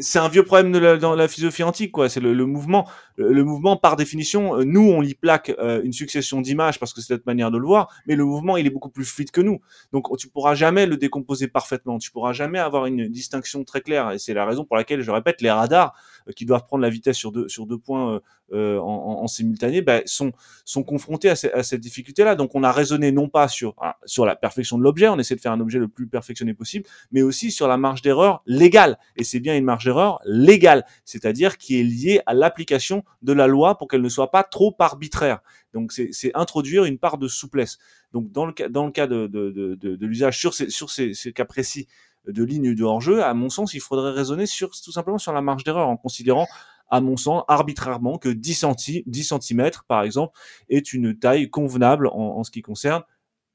[0.00, 2.08] c'est un vieux problème de la, dans la philosophie antique, quoi.
[2.08, 2.88] C'est le, le, mouvement.
[3.16, 7.00] Le, mouvement, par définition, euh, nous, on y plaque euh, une succession d'images parce que
[7.00, 9.40] c'est notre manière de le voir, mais le mouvement, il est beaucoup plus fluide que
[9.40, 9.60] nous.
[9.92, 11.98] Donc, tu pourras jamais le décomposer parfaitement.
[11.98, 14.10] Tu pourras jamais avoir une distinction très claire.
[14.10, 15.94] Et c'est la raison pour laquelle, je répète, les radars
[16.26, 18.20] euh, qui doivent prendre la vitesse sur deux sur deux points
[18.52, 20.32] euh, en, en, simultané, bah, sont
[20.64, 22.34] sont confrontés à, à cette difficulté-là.
[22.34, 25.40] Donc, on a raisonné non pas sur sur la perfection de l'objet, on essaie de
[25.40, 28.98] faire un objet le plus perfectionné possible, mais aussi sur sur la marge d'erreur légale.
[29.16, 33.46] Et c'est bien une marge d'erreur légale, c'est-à-dire qui est liée à l'application de la
[33.46, 35.40] loi pour qu'elle ne soit pas trop arbitraire.
[35.74, 37.76] Donc c'est introduire une part de souplesse.
[38.14, 41.12] Donc dans le cas, dans le cas de, de, de, l'usage sur, ces, sur ces,
[41.34, 41.86] cas précis
[42.26, 45.42] de ligne de hors-jeu, à mon sens, il faudrait raisonner sur, tout simplement sur la
[45.42, 46.46] marge d'erreur en considérant
[46.88, 50.32] à mon sens, arbitrairement que 10, centi 10 cm, par exemple,
[50.70, 53.02] est une taille convenable en, en ce qui concerne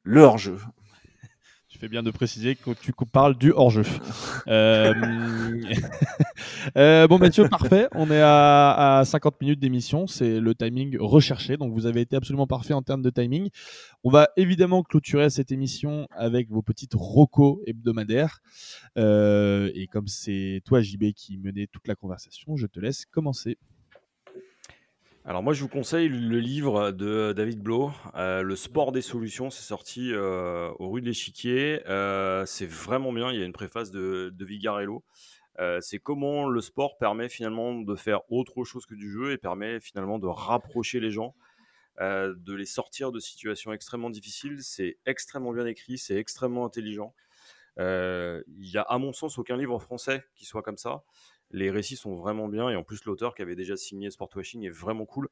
[0.04, 0.60] le hors-jeu.
[1.76, 3.84] Tu fais bien de préciser que tu parles du hors-jeu.
[4.48, 4.94] euh...
[6.78, 7.90] euh, bon, Mathieu, parfait.
[7.92, 10.08] On est à, à 50 minutes d'émission.
[10.08, 11.58] C'est le timing recherché.
[11.58, 13.50] Donc, vous avez été absolument parfait en termes de timing.
[14.06, 18.40] On va évidemment clôturer cette émission avec vos petites rocos hebdomadaires.
[18.98, 23.58] Euh, et comme c'est toi, JB, qui menait toute la conversation, je te laisse commencer.
[25.28, 29.50] Alors moi je vous conseille le livre de David Blo, euh, Le sport des solutions,
[29.50, 31.82] c'est sorti euh, au rue de l'Échiquier.
[31.88, 35.04] Euh, c'est vraiment bien, il y a une préface de, Vigarello.
[35.82, 39.80] C'est comment le sport permet finalement de faire autre chose que du jeu et permet
[39.80, 41.34] finalement de rapprocher les gens,
[42.00, 44.60] de les sortir de situations extrêmement difficiles.
[44.62, 47.16] C'est extrêmement bien écrit, c'est extrêmement intelligent.
[47.80, 51.04] Il y a à mon sens aucun livre français qui soit comme ça.
[51.52, 54.70] Les récits sont vraiment bien et en plus l'auteur qui avait déjà signé Sportwashing est
[54.70, 55.30] vraiment cool.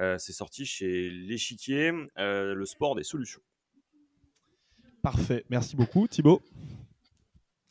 [0.00, 3.42] Euh, c'est sorti chez L'Échiquier, euh, le sport des solutions.
[5.02, 6.42] Parfait, merci beaucoup Thibaut.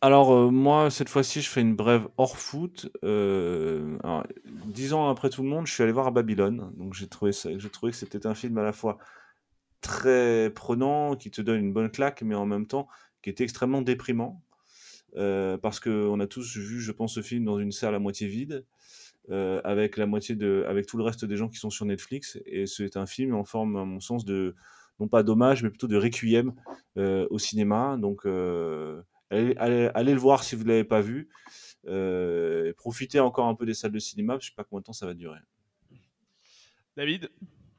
[0.04, 2.92] Alors euh, moi cette fois-ci je fais une brève hors foot.
[3.04, 4.26] Euh, alors,
[4.66, 6.72] dix ans après tout le monde, je suis allé voir à Babylone.
[6.76, 8.98] Donc j'ai trouvé ça, j'ai trouvé que c'était un film à la fois
[9.82, 12.88] très prenant, qui te donne une bonne claque, mais en même temps
[13.22, 14.42] qui était extrêmement déprimant.
[15.16, 18.00] Euh, parce que on a tous vu, je pense, ce film dans une salle à
[18.00, 18.66] moitié vide,
[19.30, 22.40] euh, avec la moitié de, avec tout le reste des gens qui sont sur Netflix.
[22.46, 24.56] Et c'est un film en forme, à mon sens, de
[25.00, 26.54] non pas d'hommage, mais plutôt de requiem
[26.98, 27.98] euh, au cinéma.
[27.98, 31.30] Donc, euh, allez, allez, allez, le voir si vous l'avez pas vu.
[31.88, 34.38] Euh, profitez encore un peu des salles de cinéma.
[34.40, 35.40] Je sais pas combien de temps ça va durer.
[36.96, 37.30] David,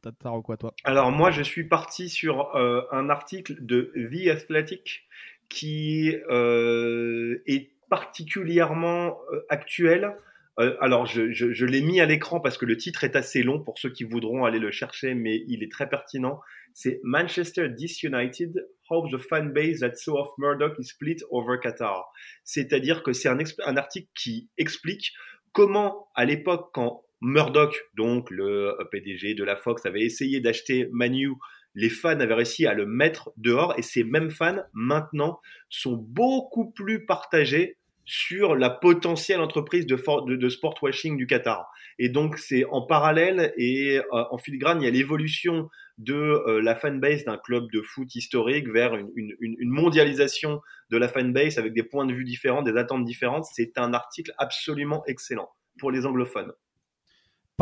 [0.00, 0.74] t'as quoi toi?
[0.84, 5.06] Alors moi, je suis parti sur euh, un article de The Athletic
[5.52, 10.16] qui euh, est particulièrement euh, actuel.
[10.58, 13.78] Euh, alors, je, l'ai mis à l'écran parce que le titre est assez long pour
[13.78, 16.40] ceux qui voudront aller le chercher, mais il est très pertinent.
[16.72, 22.10] C'est Manchester Disunited, how the fan base that saw off Murdoch is split over Qatar.
[22.44, 25.12] C'est-à-dire que c'est un, un article qui explique
[25.52, 31.32] comment, à l'époque, quand Murdoch, donc le PDG de la Fox, avait essayé d'acheter Manu
[31.74, 36.70] les fans avaient réussi à le mettre dehors et ces mêmes fans maintenant sont beaucoup
[36.70, 41.70] plus partagés sur la potentielle entreprise de, sport washing du Qatar.
[41.98, 45.68] Et donc c'est en parallèle et euh, en filigrane, il y a l'évolution
[45.98, 50.60] de euh, la fanbase d'un club de foot historique vers une, une, mondialisation
[50.90, 53.44] de la fanbase avec des points de vue différents, des attentes différentes.
[53.52, 56.52] C'est un article absolument excellent pour les anglophones.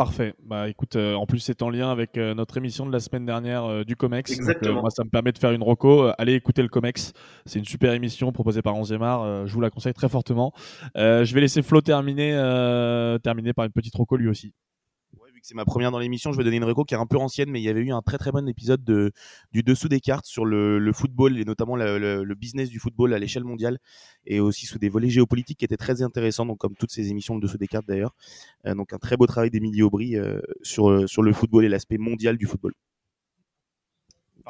[0.01, 0.33] Parfait.
[0.43, 3.23] Bah écoute, euh, en plus c'est en lien avec euh, notre émission de la semaine
[3.23, 4.31] dernière euh, du Comex.
[4.31, 4.73] Exactement.
[4.73, 6.09] Donc, moi ça me permet de faire une roco.
[6.17, 7.13] allez écouter le Comex.
[7.45, 9.45] C'est une super émission proposée par 11e art.
[9.45, 10.53] je vous la conseille très fortement.
[10.95, 12.31] je vais laisser Flo terminer,
[13.21, 14.55] terminer par une petite roco lui aussi
[15.41, 17.49] c'est ma première dans l'émission, je vais donner une reco qui est un peu ancienne,
[17.49, 19.11] mais il y avait eu un très très bon épisode de,
[19.51, 23.43] du dessous des cartes sur le, football et notamment le, business du football à l'échelle
[23.43, 23.77] mondiale
[24.25, 27.35] et aussi sous des volets géopolitiques qui étaient très intéressants, donc comme toutes ces émissions
[27.35, 28.15] de dessous des cartes d'ailleurs.
[28.65, 32.37] Euh, donc un très beau travail d'Emilie Aubry euh, sur le football et l'aspect mondial
[32.37, 32.73] du football.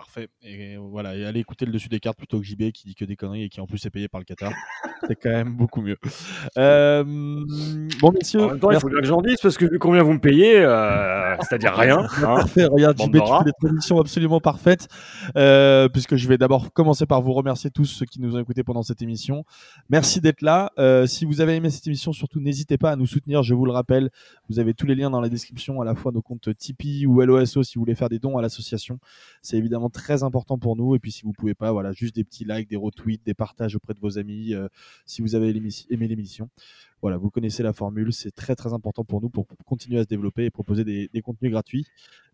[0.01, 0.29] Parfait.
[0.41, 3.05] Et voilà, et allez écouter le dessus des cartes plutôt que JB qui dit que
[3.05, 4.51] des conneries et qui en plus est payé par le Qatar.
[5.07, 5.97] C'est quand même beaucoup mieux.
[6.57, 8.41] Euh, bon, messieurs.
[8.41, 10.19] En même temps, il faut bien que j'en dise parce que vu combien vous me
[10.19, 12.07] payez, euh, c'est-à-dire rien.
[12.21, 12.65] Hein, Parfait.
[12.65, 14.87] Regarde, JB, tu fais des transitions absolument parfaites.
[15.37, 18.63] Euh, puisque je vais d'abord commencer par vous remercier tous ceux qui nous ont écoutés
[18.63, 19.43] pendant cette émission.
[19.89, 20.71] Merci d'être là.
[20.79, 23.43] Euh, si vous avez aimé cette émission, surtout n'hésitez pas à nous soutenir.
[23.43, 24.09] Je vous le rappelle,
[24.49, 27.21] vous avez tous les liens dans la description, à la fois nos comptes Tipeee ou
[27.21, 28.99] LOSO si vous voulez faire des dons à l'association.
[29.41, 30.95] C'est évidemment très important pour nous.
[30.95, 33.75] Et puis si vous pouvez pas, voilà, juste des petits likes, des retweets, des partages
[33.75, 34.67] auprès de vos amis, euh,
[35.05, 36.49] si vous avez aimé l'émission.
[37.01, 40.07] Voilà, vous connaissez la formule, c'est très très important pour nous pour continuer à se
[40.07, 41.87] développer et proposer des, des contenus gratuits.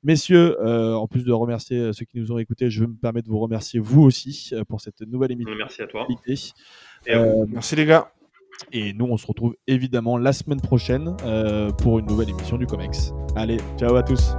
[0.03, 3.22] Messieurs, euh, en plus de remercier euh, ceux qui nous ont écoutés, je me permets
[3.22, 5.55] de vous remercier vous aussi pour cette nouvelle émission.
[5.58, 6.05] Merci à toi.
[7.10, 8.12] Euh, Merci les gars.
[8.72, 12.66] Et nous, on se retrouve évidemment la semaine prochaine euh, pour une nouvelle émission du
[12.66, 13.14] COMEX.
[13.36, 14.34] Allez, ciao à tous.